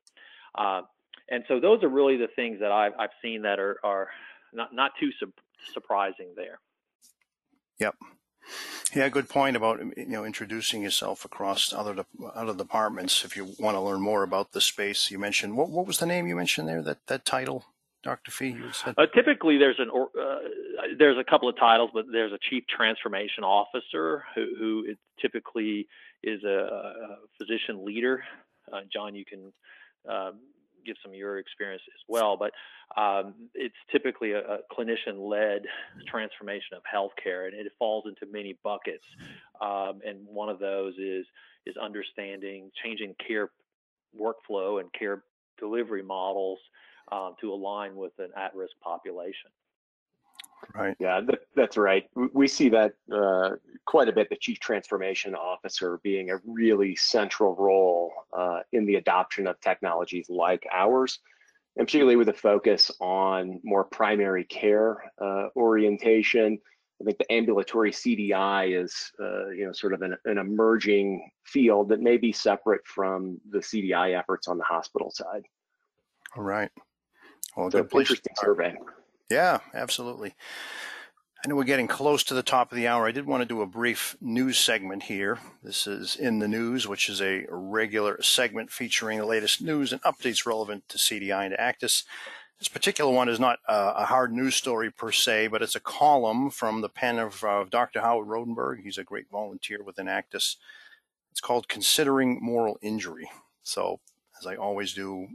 Uh, 0.56 0.82
and 1.30 1.44
so 1.48 1.60
those 1.60 1.84
are 1.84 1.90
really 1.90 2.18
the 2.18 2.28
things 2.36 2.60
that 2.60 2.72
I've, 2.72 2.94
I've 3.00 3.12
seen 3.22 3.44
that 3.44 3.60
are, 3.60 3.78
are 3.84 4.10
not, 4.54 4.74
not 4.74 4.92
too 5.00 5.12
su- 5.20 5.34
surprising 5.74 6.34
there. 6.36 6.60
Yep. 7.80 7.96
Yeah, 8.96 9.10
good 9.10 9.28
point 9.28 9.58
about 9.58 9.82
you 9.98 10.06
know 10.06 10.24
introducing 10.24 10.82
yourself 10.82 11.26
across 11.26 11.74
other 11.74 12.06
other 12.34 12.54
departments. 12.56 13.26
If 13.26 13.36
you 13.36 13.54
want 13.60 13.76
to 13.76 13.82
learn 13.82 14.00
more 14.00 14.24
about 14.24 14.54
the 14.54 14.62
space, 14.62 15.12
you 15.12 15.20
mentioned 15.20 15.58
what 15.58 15.70
what 15.70 15.86
was 15.86 16.00
the 16.00 16.06
name 16.06 16.28
you 16.28 16.36
mentioned 16.38 16.70
there? 16.70 16.82
That 16.82 17.06
that 17.08 17.26
title. 17.26 17.66
Dr. 18.04 18.30
Fee, 18.30 18.56
said? 18.72 18.94
Uh, 19.00 19.08
typically, 19.16 19.58
there's 19.58 19.80
an 19.80 19.90
uh, 19.90 20.36
there's 21.00 21.18
a 21.18 21.24
couple 21.24 21.50
of 21.50 21.58
titles, 21.58 21.90
but 21.92 22.06
there's 22.12 22.32
a 22.32 22.38
chief 22.52 22.64
transformation 22.68 23.44
officer 23.44 24.24
who, 24.36 24.46
who 24.60 24.86
typically 25.20 25.88
is 26.22 26.44
a, 26.44 26.48
a 26.48 27.16
physician 27.40 27.84
leader. 27.84 28.24
Uh, 28.72 28.82
John, 28.94 29.16
you 29.16 29.26
can 29.26 29.52
um, 30.08 30.36
give 30.86 30.98
some 31.02 31.12
of 31.12 31.18
your 31.18 31.38
experience 31.40 31.82
as 31.88 32.02
well, 32.08 32.38
but 32.38 32.52
um, 33.02 33.34
it's 33.54 33.76
typically 33.92 34.32
a, 34.32 34.40
a 34.40 34.58
clinician-led 34.72 35.64
transformation 36.08 36.78
of 36.78 36.84
healthcare, 36.84 37.48
and 37.48 37.54
it 37.54 37.72
falls 37.80 38.06
into 38.08 38.32
many 38.32 38.58
buckets. 38.64 39.06
Um, 39.62 40.02
and 40.06 40.20
one 40.28 40.50
of 40.50 40.60
those 40.60 40.94
is 40.98 41.26
is 41.66 41.76
understanding 41.78 42.70
changing 42.84 43.16
care 43.28 43.50
workflow 44.20 44.80
and 44.80 44.92
care 44.94 45.24
delivery 45.58 46.04
models 46.04 46.60
um, 47.12 47.36
to 47.42 47.52
align 47.52 47.96
with 47.96 48.14
an 48.20 48.30
at-risk 48.38 48.74
population. 48.82 49.50
Right. 50.74 50.96
Yeah, 51.00 51.22
that, 51.22 51.40
that's 51.56 51.78
right. 51.78 52.10
We 52.34 52.48
see 52.48 52.70
that 52.70 52.94
uh, 53.14 53.52
quite 53.86 54.10
a 54.10 54.14
bit. 54.14 54.30
The 54.30 54.38
chief 54.38 54.60
transformation 54.60 55.36
officer 55.36 56.00
being 56.04 56.32
a 56.32 56.38
really 56.46 56.96
central 56.96 57.56
role 57.56 58.12
uh, 58.38 58.60
in 58.74 58.86
the 58.86 58.96
adoption 58.96 59.48
of 59.48 59.60
technologies 59.62 60.28
like 60.30 60.66
ours, 60.72 61.20
and 61.78 61.88
particularly 61.88 62.16
with 62.16 62.30
a 62.30 62.34
focus 62.34 62.92
on 63.00 63.60
more 63.64 63.84
primary 63.84 64.46
care 64.46 65.12
uh, 65.22 65.48
orientation. 65.56 66.60
I 67.02 67.04
think 67.04 67.18
the 67.18 67.32
ambulatory 67.32 67.92
CDI 67.92 68.82
is, 68.82 69.12
uh, 69.20 69.50
you 69.50 69.66
know, 69.66 69.74
sort 69.74 69.94
of 69.94 70.02
an, 70.02 70.16
an 70.24 70.38
emerging 70.38 71.30
field 71.44 71.90
that 71.90 72.00
may 72.00 72.16
be 72.16 72.32
separate 72.32 72.88
from 72.88 73.38
the 73.50 73.60
CDI 73.60 74.18
efforts 74.18 74.48
on 74.48 74.58
the 74.58 74.64
hospital 74.64 75.12
side. 75.12 75.44
All 76.38 76.44
right. 76.44 76.72
Well, 77.58 77.70
so 77.70 77.84
good 77.84 78.00
interesting 78.00 78.34
survey. 78.38 78.76
Yeah, 79.30 79.60
absolutely. 79.74 80.36
I 81.44 81.48
know 81.48 81.56
we're 81.56 81.64
getting 81.64 81.88
close 81.88 82.24
to 82.26 82.34
the 82.34 82.44
top 82.44 82.72
of 82.72 82.76
the 82.76 82.88
hour. 82.88 83.08
I 83.08 83.12
did 83.12 83.26
want 83.26 83.42
to 83.42 83.48
do 83.48 83.62
a 83.62 83.68
brief 83.68 84.16
news 84.22 84.58
segment 84.58 85.04
here. 85.04 85.40
This 85.64 85.88
is 85.88 86.16
In 86.16 86.40
the 86.40 86.48
News, 86.48 86.88
which 86.88 87.10
is 87.10 87.22
a 87.22 87.46
regular 87.50 88.22
segment 88.22 88.72
featuring 88.72 89.20
the 89.20 89.26
latest 89.26 89.62
news 89.62 89.92
and 89.92 90.02
updates 90.04 90.46
relevant 90.46 90.88
to 90.90 90.98
CDI 90.98 91.46
and 91.46 91.56
ACDIS. 91.56 92.04
This 92.60 92.68
particular 92.68 93.12
one 93.12 93.30
is 93.30 93.40
not 93.40 93.60
a 93.68 94.06
hard 94.06 94.32
news 94.32 94.56
story 94.56 94.90
per 94.90 95.12
se, 95.12 95.48
but 95.48 95.62
it's 95.62 95.76
a 95.76 95.80
column 95.82 96.50
from 96.50 96.82
the 96.82 96.90
pen 96.90 97.20
of 97.20 97.44
uh, 97.44 97.66
Dr. 97.70 98.02
Howard 98.02 98.28
Rodenberg. 98.28 98.82
He's 98.82 98.98
a 98.98 99.04
great 99.04 99.30
volunteer 99.30 99.84
within 99.84 100.06
ACDIS. 100.06 100.56
It's 101.32 101.42
called 101.42 101.68
Considering 101.68 102.40
Moral 102.42 102.80
Injury. 102.82 103.30
So 103.62 104.00
as 104.40 104.48
I 104.48 104.56
always 104.56 104.94
do, 104.94 105.28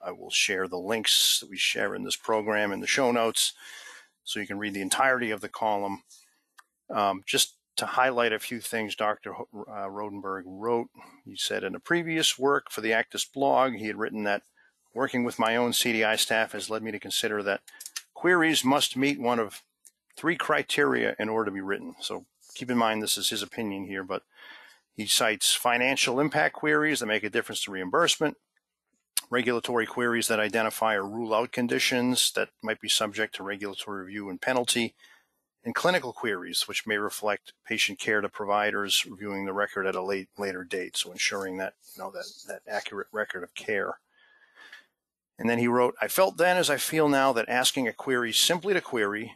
I 0.00 0.12
will 0.12 0.30
share 0.30 0.68
the 0.68 0.78
links 0.78 1.38
that 1.40 1.50
we 1.50 1.56
share 1.56 1.94
in 1.94 2.04
this 2.04 2.16
program 2.16 2.72
in 2.72 2.80
the 2.80 2.86
show 2.86 3.12
notes 3.12 3.52
so 4.24 4.40
you 4.40 4.46
can 4.46 4.58
read 4.58 4.74
the 4.74 4.80
entirety 4.80 5.30
of 5.30 5.40
the 5.40 5.48
column. 5.48 6.02
Um, 6.90 7.22
just 7.26 7.56
to 7.76 7.86
highlight 7.86 8.32
a 8.32 8.38
few 8.38 8.60
things 8.60 8.96
Dr. 8.96 9.34
Uh, 9.34 9.88
Rodenberg 9.88 10.42
wrote, 10.46 10.88
he 11.24 11.36
said 11.36 11.62
in 11.62 11.74
a 11.74 11.80
previous 11.80 12.38
work 12.38 12.70
for 12.70 12.80
the 12.80 12.92
ACDIS 12.92 13.30
blog, 13.32 13.74
he 13.74 13.86
had 13.86 13.96
written 13.96 14.24
that 14.24 14.42
working 14.94 15.24
with 15.24 15.38
my 15.38 15.56
own 15.56 15.72
CDI 15.72 16.18
staff 16.18 16.52
has 16.52 16.70
led 16.70 16.82
me 16.82 16.90
to 16.90 16.98
consider 16.98 17.42
that 17.42 17.60
queries 18.14 18.64
must 18.64 18.96
meet 18.96 19.20
one 19.20 19.38
of 19.38 19.62
three 20.16 20.36
criteria 20.36 21.14
in 21.18 21.28
order 21.28 21.50
to 21.50 21.54
be 21.54 21.60
written. 21.60 21.94
So 22.00 22.24
keep 22.54 22.70
in 22.70 22.78
mind 22.78 23.02
this 23.02 23.18
is 23.18 23.28
his 23.28 23.42
opinion 23.42 23.84
here, 23.84 24.02
but 24.02 24.22
he 24.94 25.06
cites 25.06 25.52
financial 25.52 26.18
impact 26.18 26.54
queries 26.54 27.00
that 27.00 27.06
make 27.06 27.24
a 27.24 27.30
difference 27.30 27.62
to 27.64 27.70
reimbursement, 27.70 28.38
regulatory 29.30 29.86
queries 29.86 30.28
that 30.28 30.40
identify 30.40 30.94
or 30.94 31.06
rule 31.06 31.34
out 31.34 31.52
conditions 31.52 32.32
that 32.32 32.50
might 32.62 32.80
be 32.80 32.88
subject 32.88 33.34
to 33.36 33.42
regulatory 33.42 34.04
review 34.04 34.28
and 34.28 34.40
penalty, 34.40 34.94
and 35.64 35.74
clinical 35.74 36.12
queries, 36.12 36.68
which 36.68 36.86
may 36.86 36.96
reflect 36.96 37.52
patient 37.66 37.98
care 37.98 38.20
to 38.20 38.28
providers 38.28 39.04
reviewing 39.04 39.44
the 39.44 39.52
record 39.52 39.84
at 39.84 39.96
a 39.96 40.02
late, 40.02 40.28
later 40.38 40.62
date. 40.62 40.96
So 40.96 41.10
ensuring 41.10 41.56
that, 41.56 41.74
you 41.96 42.02
know, 42.02 42.12
that, 42.12 42.26
that 42.46 42.62
accurate 42.72 43.08
record 43.10 43.42
of 43.42 43.52
care. 43.54 43.98
And 45.38 45.50
then 45.50 45.58
he 45.58 45.66
wrote, 45.66 45.96
I 46.00 46.06
felt 46.06 46.36
then 46.36 46.56
as 46.56 46.70
I 46.70 46.76
feel 46.76 47.08
now 47.08 47.32
that 47.32 47.48
asking 47.48 47.88
a 47.88 47.92
query 47.92 48.32
simply 48.32 48.74
to 48.74 48.80
query 48.80 49.34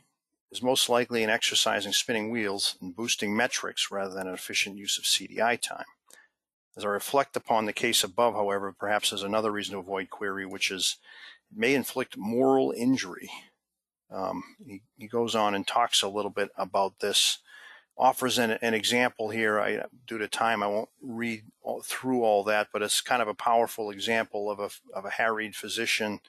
is 0.53 0.62
most 0.62 0.88
likely 0.88 1.24
an 1.24 1.31
exercise 1.31 1.85
in 1.85 1.92
spinning 1.92 2.31
wheels 2.31 2.76
and 2.81 2.94
boosting 2.94 3.37
metrics 3.37 3.90
rather 3.90 4.14
than 4.14 4.29
an 4.29 4.35
efficient 4.35 4.76
use 4.76 4.98
of 4.98 5.05
CDI 5.05 5.61
time. 5.61 5.85
As 6.76 6.85
I 6.85 6.88
reflect 6.88 7.37
upon 7.37 7.66
the 7.66 7.72
case 7.72 8.04
above, 8.04 8.35
however, 8.35 8.72
perhaps 8.72 9.11
there's 9.11 9.22
another 9.22 9.50
reason 9.50 9.74
to 9.74 9.80
avoid 9.80 10.11
query, 10.11 10.46
which 10.46 10.70
is 10.70 10.96
it 11.50 11.59
may 11.59 11.74
inflict 11.74 12.16
moral 12.16 12.72
injury. 12.76 13.30
Um, 14.11 14.42
he, 14.64 14.83
he 14.96 15.06
goes 15.06 15.35
on 15.35 15.54
and 15.54 15.66
talks 15.66 16.02
a 16.02 16.09
little 16.09 16.30
bit 16.30 16.50
about 16.56 17.00
this 17.00 17.38
offers 18.00 18.38
an, 18.38 18.52
an 18.62 18.72
example 18.72 19.28
here. 19.28 19.61
I, 19.61 19.85
due 20.06 20.18
to 20.18 20.26
time, 20.26 20.62
I 20.62 20.66
won't 20.66 20.88
read 21.02 21.42
all, 21.62 21.83
through 21.83 22.24
all 22.24 22.42
that, 22.44 22.68
but 22.72 22.83
it's 22.83 23.02
kind 23.02 23.20
of 23.20 23.28
a 23.28 23.35
powerful 23.35 23.90
example 23.90 24.50
of 24.50 24.59
a, 24.59 24.70
of 24.96 25.04
a 25.04 25.11
harried 25.11 25.54
physician 25.54 26.20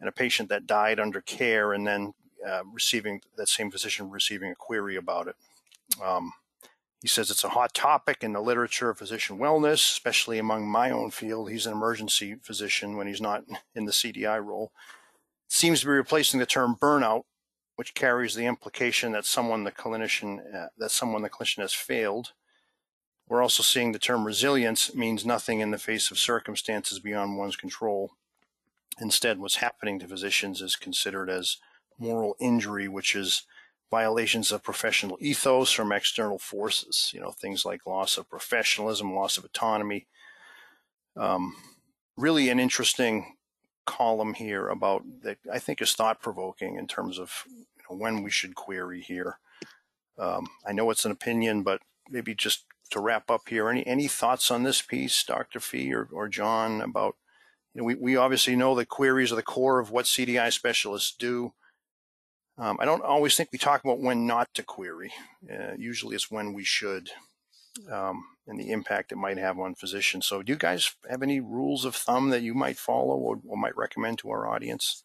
and 0.00 0.08
a 0.08 0.12
patient 0.12 0.48
that 0.48 0.66
died 0.66 0.98
under 0.98 1.20
care 1.20 1.74
and 1.74 1.86
then 1.86 2.14
uh, 2.48 2.62
receiving 2.72 3.20
that 3.36 3.48
same 3.48 3.70
physician 3.70 4.08
receiving 4.08 4.50
a 4.50 4.54
query 4.54 4.96
about 4.96 5.28
it. 5.28 5.36
Um, 6.02 6.32
he 7.00 7.08
says 7.08 7.30
it's 7.30 7.44
a 7.44 7.50
hot 7.50 7.74
topic 7.74 8.18
in 8.22 8.32
the 8.32 8.40
literature 8.40 8.90
of 8.90 8.98
physician 8.98 9.38
wellness, 9.38 9.74
especially 9.74 10.38
among 10.38 10.68
my 10.68 10.90
own 10.90 11.10
field. 11.10 11.50
He's 11.50 11.66
an 11.66 11.72
emergency 11.72 12.36
physician 12.42 12.96
when 12.96 13.06
he's 13.06 13.20
not 13.20 13.44
in 13.74 13.86
the 13.86 13.92
CDI 13.92 14.44
role. 14.44 14.72
seems 15.48 15.80
to 15.80 15.86
be 15.86 15.92
replacing 15.92 16.40
the 16.40 16.46
term 16.46 16.76
burnout 16.80 17.22
which 17.80 17.94
carries 17.94 18.34
the 18.34 18.44
implication 18.44 19.12
that 19.12 19.24
someone 19.24 19.64
the 19.64 19.72
clinician 19.72 20.54
uh, 20.54 20.68
that 20.76 20.90
someone 20.90 21.22
the 21.22 21.30
clinician 21.30 21.62
has 21.62 21.72
failed. 21.72 22.32
We're 23.26 23.40
also 23.40 23.62
seeing 23.62 23.92
the 23.92 23.98
term 23.98 24.26
resilience 24.26 24.94
means 24.94 25.24
nothing 25.24 25.60
in 25.60 25.70
the 25.70 25.78
face 25.78 26.10
of 26.10 26.18
circumstances 26.18 26.98
beyond 26.98 27.38
one's 27.38 27.56
control. 27.56 28.10
Instead, 29.00 29.38
what's 29.38 29.56
happening 29.56 29.98
to 29.98 30.06
physicians 30.06 30.60
is 30.60 30.76
considered 30.76 31.30
as 31.30 31.56
moral 31.98 32.36
injury, 32.38 32.86
which 32.86 33.16
is 33.16 33.44
violations 33.90 34.52
of 34.52 34.62
professional 34.62 35.18
ethos 35.20 35.70
from 35.70 35.92
external 35.92 36.38
forces. 36.38 37.10
You 37.12 37.20
know, 37.20 37.30
things 37.30 37.64
like 37.64 37.86
loss 37.86 38.16
of 38.16 38.28
professionalism, 38.28 39.14
loss 39.14 39.38
of 39.38 39.44
autonomy. 39.44 40.06
Um, 41.16 41.56
really, 42.16 42.48
an 42.48 42.60
interesting 42.60 43.36
column 43.86 44.34
here 44.34 44.68
about 44.68 45.02
that 45.22 45.38
I 45.52 45.58
think 45.58 45.82
is 45.82 45.92
thought 45.92 46.22
provoking 46.22 46.76
in 46.76 46.86
terms 46.86 47.18
of 47.18 47.44
when 47.88 48.22
we 48.22 48.30
should 48.30 48.54
query 48.54 49.00
here. 49.00 49.38
Um, 50.18 50.48
I 50.66 50.72
know 50.72 50.90
it's 50.90 51.04
an 51.04 51.12
opinion, 51.12 51.62
but 51.62 51.80
maybe 52.08 52.34
just 52.34 52.64
to 52.90 53.00
wrap 53.00 53.30
up 53.30 53.48
here, 53.48 53.68
any 53.68 53.86
any 53.86 54.08
thoughts 54.08 54.50
on 54.50 54.62
this 54.62 54.82
piece, 54.82 55.22
Dr. 55.24 55.60
Fee 55.60 55.92
or, 55.94 56.08
or 56.12 56.28
John, 56.28 56.80
about 56.80 57.16
you 57.74 57.80
know, 57.80 57.84
we, 57.84 57.94
we 57.94 58.16
obviously 58.16 58.56
know 58.56 58.74
that 58.74 58.88
queries 58.88 59.32
are 59.32 59.36
the 59.36 59.42
core 59.42 59.78
of 59.78 59.90
what 59.90 60.06
CDI 60.06 60.52
specialists 60.52 61.14
do. 61.16 61.52
Um, 62.60 62.76
I 62.78 62.84
don't 62.84 63.02
always 63.02 63.34
think 63.36 63.48
we 63.52 63.58
talk 63.58 63.82
about 63.82 64.00
when 64.00 64.26
not 64.26 64.52
to 64.54 64.62
query. 64.62 65.12
Uh, 65.50 65.72
usually 65.78 66.14
it's 66.14 66.30
when 66.30 66.52
we 66.52 66.62
should 66.62 67.08
um, 67.90 68.22
and 68.46 68.60
the 68.60 68.70
impact 68.70 69.12
it 69.12 69.16
might 69.16 69.38
have 69.38 69.58
on 69.58 69.74
physicians. 69.74 70.26
So 70.26 70.42
do 70.42 70.52
you 70.52 70.58
guys 70.58 70.94
have 71.08 71.22
any 71.22 71.40
rules 71.40 71.86
of 71.86 71.94
thumb 71.94 72.28
that 72.30 72.42
you 72.42 72.52
might 72.52 72.76
follow 72.76 73.16
or, 73.16 73.40
or 73.48 73.56
might 73.56 73.76
recommend 73.76 74.18
to 74.18 74.30
our 74.30 74.46
audience? 74.46 75.02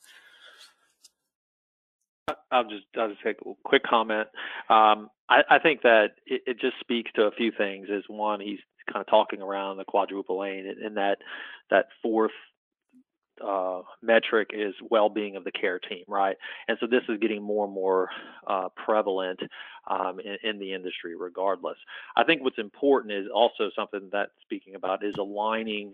I'll 2.51 2.63
just 2.63 2.85
I'll 2.97 3.09
just 3.09 3.21
take 3.23 3.37
a 3.41 3.53
quick 3.63 3.83
comment. 3.83 4.27
Um, 4.69 5.09
I, 5.29 5.41
I, 5.49 5.59
think 5.59 5.83
that 5.83 6.07
it, 6.25 6.41
it, 6.47 6.59
just 6.59 6.79
speaks 6.79 7.11
to 7.15 7.23
a 7.23 7.31
few 7.31 7.51
things. 7.55 7.87
Is 7.89 8.03
one, 8.07 8.39
he's 8.41 8.59
kind 8.91 9.01
of 9.01 9.07
talking 9.07 9.41
around 9.41 9.77
the 9.77 9.85
quadruple 9.85 10.43
aim, 10.43 10.65
and 10.83 10.97
that 10.97 11.17
that 11.69 11.85
fourth 12.01 12.31
uh, 13.43 13.81
metric 14.01 14.51
is 14.53 14.73
well-being 14.89 15.35
of 15.35 15.43
the 15.43 15.51
care 15.51 15.79
team, 15.79 16.03
right? 16.07 16.37
And 16.67 16.77
so 16.79 16.87
this 16.87 17.03
is 17.09 17.19
getting 17.19 17.41
more 17.41 17.65
and 17.65 17.73
more 17.73 18.09
uh, 18.47 18.69
prevalent 18.75 19.39
um, 19.87 20.19
in, 20.19 20.37
in, 20.49 20.59
the 20.59 20.73
industry, 20.73 21.15
regardless. 21.15 21.77
I 22.15 22.23
think 22.23 22.43
what's 22.43 22.59
important 22.59 23.13
is 23.13 23.27
also 23.33 23.69
something 23.75 24.09
that 24.11 24.29
speaking 24.41 24.75
about 24.75 25.03
is 25.03 25.15
aligning 25.19 25.93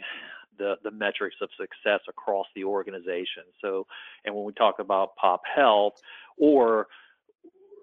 the, 0.58 0.76
the 0.84 0.92
metrics 0.92 1.38
of 1.42 1.50
success 1.58 2.02
across 2.08 2.48
the 2.56 2.64
organization. 2.66 3.44
So, 3.62 3.88
and 4.26 4.36
when 4.36 4.46
we 4.46 4.54
talk 4.54 4.80
about 4.80 5.16
pop 5.16 5.42
health 5.54 6.02
or 6.38 6.88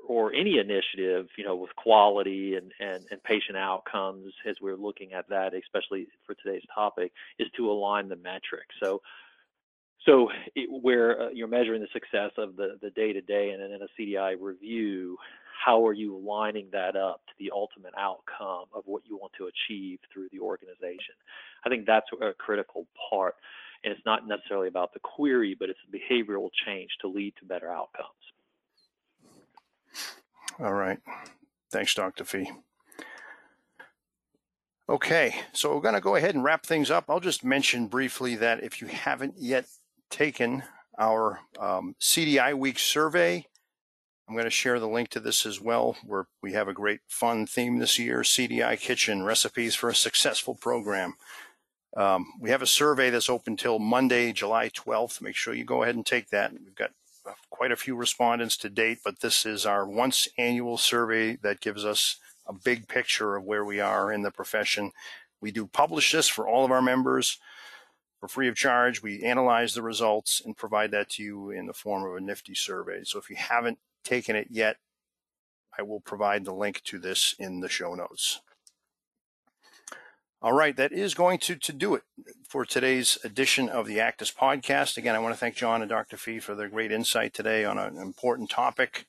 or 0.08 0.32
any 0.32 0.58
initiative, 0.58 1.28
you 1.36 1.44
know, 1.44 1.54
with 1.54 1.76
quality 1.76 2.54
and, 2.54 2.72
and, 2.80 3.04
and 3.10 3.22
patient 3.22 3.58
outcomes, 3.58 4.32
as 4.48 4.56
we're 4.58 4.74
looking 4.74 5.12
at 5.12 5.28
that, 5.28 5.52
especially 5.52 6.08
for 6.26 6.34
today's 6.34 6.62
topic, 6.74 7.12
is 7.38 7.46
to 7.58 7.70
align 7.70 8.08
the 8.08 8.16
metrics. 8.16 8.74
So, 8.82 9.02
so 10.06 10.28
it, 10.54 10.68
where 10.82 11.22
uh, 11.22 11.28
you're 11.30 11.48
measuring 11.48 11.80
the 11.80 11.88
success 11.92 12.30
of 12.38 12.56
the 12.56 12.78
the 12.80 12.90
day 12.90 13.12
to 13.12 13.20
day, 13.20 13.50
and 13.50 13.62
then 13.62 13.72
in 13.72 13.82
a 13.82 13.88
CDI 13.98 14.36
review, 14.40 15.16
how 15.64 15.84
are 15.86 15.92
you 15.92 16.16
lining 16.18 16.68
that 16.72 16.96
up 16.96 17.20
to 17.26 17.32
the 17.38 17.50
ultimate 17.52 17.94
outcome 17.98 18.66
of 18.72 18.84
what 18.86 19.02
you 19.08 19.16
want 19.16 19.32
to 19.38 19.48
achieve 19.48 19.98
through 20.12 20.28
the 20.32 20.40
organization? 20.40 21.14
I 21.64 21.68
think 21.68 21.86
that's 21.86 22.06
a 22.22 22.32
critical 22.32 22.86
part. 23.10 23.34
And 23.84 23.92
it's 23.92 24.04
not 24.04 24.26
necessarily 24.26 24.66
about 24.66 24.92
the 24.92 24.98
query, 25.00 25.56
but 25.58 25.68
it's 25.68 25.78
behavioral 25.92 26.50
change 26.66 26.90
to 27.00 27.08
lead 27.08 27.34
to 27.38 27.44
better 27.44 27.70
outcomes. 27.70 28.08
All 30.58 30.72
right. 30.72 30.98
Thanks, 31.70 31.94
Dr. 31.94 32.24
Fee. 32.24 32.50
Okay, 34.88 35.34
so 35.52 35.74
we're 35.74 35.82
going 35.82 35.94
to 35.94 36.00
go 36.00 36.16
ahead 36.16 36.34
and 36.34 36.42
wrap 36.42 36.64
things 36.64 36.90
up. 36.90 37.04
I'll 37.08 37.20
just 37.20 37.44
mention 37.44 37.88
briefly 37.88 38.36
that 38.36 38.64
if 38.64 38.80
you 38.80 38.88
haven't 38.88 39.34
yet 39.36 39.66
taken 40.10 40.62
our 40.98 41.40
um, 41.58 41.94
CDI 42.00 42.54
Week 42.54 42.78
survey, 42.78 43.46
I'm 44.28 44.34
going 44.34 44.44
to 44.44 44.50
share 44.50 44.78
the 44.78 44.88
link 44.88 45.08
to 45.10 45.20
this 45.20 45.46
as 45.46 45.60
well, 45.60 45.96
where 46.04 46.26
we 46.42 46.52
have 46.52 46.68
a 46.68 46.74
great 46.74 47.00
fun 47.08 47.46
theme 47.46 47.78
this 47.78 47.98
year 47.98 48.20
CDI 48.20 48.78
Kitchen 48.78 49.22
Recipes 49.22 49.74
for 49.74 49.88
a 49.88 49.94
Successful 49.94 50.54
Program. 50.54 51.14
Um, 51.96 52.26
we 52.38 52.50
have 52.50 52.60
a 52.60 52.66
survey 52.66 53.08
that's 53.08 53.30
open 53.30 53.56
till 53.56 53.78
Monday, 53.78 54.32
July 54.32 54.68
12th. 54.68 55.22
Make 55.22 55.34
sure 55.34 55.54
you 55.54 55.64
go 55.64 55.82
ahead 55.82 55.94
and 55.94 56.04
take 56.04 56.28
that. 56.28 56.52
We've 56.52 56.74
got 56.74 56.90
uh, 57.26 57.32
quite 57.48 57.72
a 57.72 57.76
few 57.76 57.96
respondents 57.96 58.58
to 58.58 58.68
date, 58.68 58.98
but 59.02 59.20
this 59.20 59.46
is 59.46 59.64
our 59.64 59.88
once 59.88 60.28
annual 60.36 60.76
survey 60.76 61.36
that 61.36 61.60
gives 61.60 61.86
us 61.86 62.16
a 62.46 62.52
big 62.52 62.86
picture 62.86 63.36
of 63.36 63.44
where 63.44 63.64
we 63.64 63.80
are 63.80 64.12
in 64.12 64.22
the 64.22 64.30
profession. 64.30 64.92
We 65.40 65.52
do 65.52 65.66
publish 65.66 66.12
this 66.12 66.28
for 66.28 66.46
all 66.46 66.66
of 66.66 66.70
our 66.70 66.82
members 66.82 67.38
for 68.20 68.28
free 68.28 68.48
of 68.48 68.56
charge. 68.56 69.02
We 69.02 69.22
analyze 69.22 69.74
the 69.74 69.82
results 69.82 70.42
and 70.44 70.56
provide 70.56 70.90
that 70.92 71.10
to 71.10 71.22
you 71.22 71.50
in 71.50 71.66
the 71.66 71.72
form 71.72 72.04
of 72.04 72.16
a 72.16 72.20
nifty 72.20 72.54
survey. 72.54 73.04
So 73.04 73.18
if 73.18 73.30
you 73.30 73.36
haven't 73.36 73.78
taken 74.04 74.36
it 74.36 74.48
yet, 74.50 74.76
I 75.78 75.82
will 75.82 76.00
provide 76.00 76.44
the 76.44 76.54
link 76.54 76.82
to 76.84 76.98
this 76.98 77.34
in 77.38 77.60
the 77.60 77.68
show 77.68 77.94
notes. 77.94 78.40
All 80.40 80.52
right, 80.52 80.76
that 80.76 80.92
is 80.92 81.14
going 81.14 81.38
to, 81.40 81.56
to 81.56 81.72
do 81.72 81.94
it 81.96 82.02
for 82.48 82.64
today's 82.64 83.18
edition 83.24 83.68
of 83.68 83.86
the 83.86 83.98
ACDIS 83.98 84.32
podcast. 84.32 84.96
Again, 84.96 85.16
I 85.16 85.18
want 85.18 85.34
to 85.34 85.38
thank 85.38 85.56
John 85.56 85.82
and 85.82 85.88
Dr. 85.88 86.16
Fee 86.16 86.38
for 86.38 86.54
their 86.54 86.68
great 86.68 86.92
insight 86.92 87.34
today 87.34 87.64
on 87.64 87.76
an 87.76 87.98
important 87.98 88.48
topic. 88.48 89.06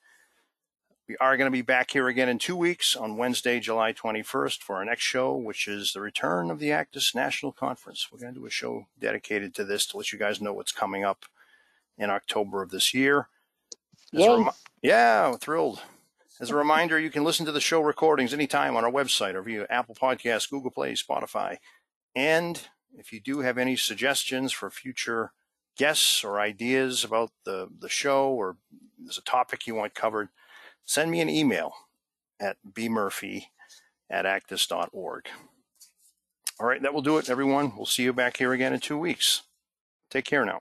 We 1.09 1.17
are 1.17 1.37
going 1.37 1.47
to 1.47 1.51
be 1.51 1.63
back 1.63 1.89
here 1.89 2.07
again 2.07 2.29
in 2.29 2.37
two 2.37 2.55
weeks 2.55 2.95
on 2.95 3.17
Wednesday, 3.17 3.59
July 3.59 3.93
21st 3.93 4.61
for 4.61 4.75
our 4.75 4.85
next 4.85 5.01
show, 5.01 5.35
which 5.35 5.67
is 5.67 5.91
the 5.91 6.01
return 6.01 6.51
of 6.51 6.59
the 6.59 6.69
ACDIS 6.69 7.15
National 7.15 7.51
Conference. 7.51 8.09
We're 8.11 8.19
going 8.19 8.35
to 8.35 8.39
do 8.39 8.45
a 8.45 8.51
show 8.51 8.85
dedicated 8.99 9.55
to 9.55 9.65
this 9.65 9.87
to 9.87 9.97
let 9.97 10.13
you 10.13 10.19
guys 10.19 10.39
know 10.39 10.53
what's 10.53 10.71
coming 10.71 11.03
up 11.03 11.25
in 11.97 12.11
October 12.11 12.61
of 12.61 12.69
this 12.69 12.93
year. 12.93 13.27
Yay. 14.11 14.45
yeah, 14.83 15.35
thrilled. 15.37 15.81
As 16.39 16.51
a 16.51 16.55
reminder, 16.55 16.99
you 16.99 17.09
can 17.09 17.23
listen 17.23 17.47
to 17.47 17.51
the 17.51 17.59
show 17.59 17.81
recordings 17.81 18.31
anytime 18.31 18.75
on 18.75 18.85
our 18.85 18.91
website 18.91 19.33
or 19.33 19.41
via 19.41 19.65
Apple 19.67 19.95
Podcasts, 19.95 20.47
Google 20.47 20.69
Play, 20.69 20.93
Spotify. 20.93 21.57
And 22.15 22.61
if 22.95 23.11
you 23.11 23.19
do 23.19 23.39
have 23.39 23.57
any 23.57 23.75
suggestions 23.75 24.51
for 24.51 24.69
future 24.69 25.31
guests 25.75 26.23
or 26.23 26.39
ideas 26.39 27.03
about 27.03 27.31
the, 27.45 27.67
the 27.79 27.89
show 27.89 28.29
or 28.29 28.57
there's 28.99 29.17
a 29.17 29.23
topic 29.23 29.65
you 29.65 29.73
want 29.73 29.95
covered, 29.95 30.29
send 30.89 31.11
me 31.11 31.21
an 31.21 31.29
email 31.29 31.71
at 32.39 32.57
bmurphy 32.73 33.43
at 34.09 34.25
acdis.org. 34.25 35.27
All 36.59 36.65
right, 36.65 36.81
that 36.81 36.95
will 36.95 37.03
do 37.03 37.19
it, 37.19 37.29
everyone. 37.29 37.73
We'll 37.77 37.85
see 37.85 38.01
you 38.01 38.11
back 38.11 38.37
here 38.37 38.53
again 38.53 38.73
in 38.73 38.79
two 38.79 38.97
weeks. 38.97 39.43
Take 40.09 40.25
care 40.25 40.43
now. 40.45 40.59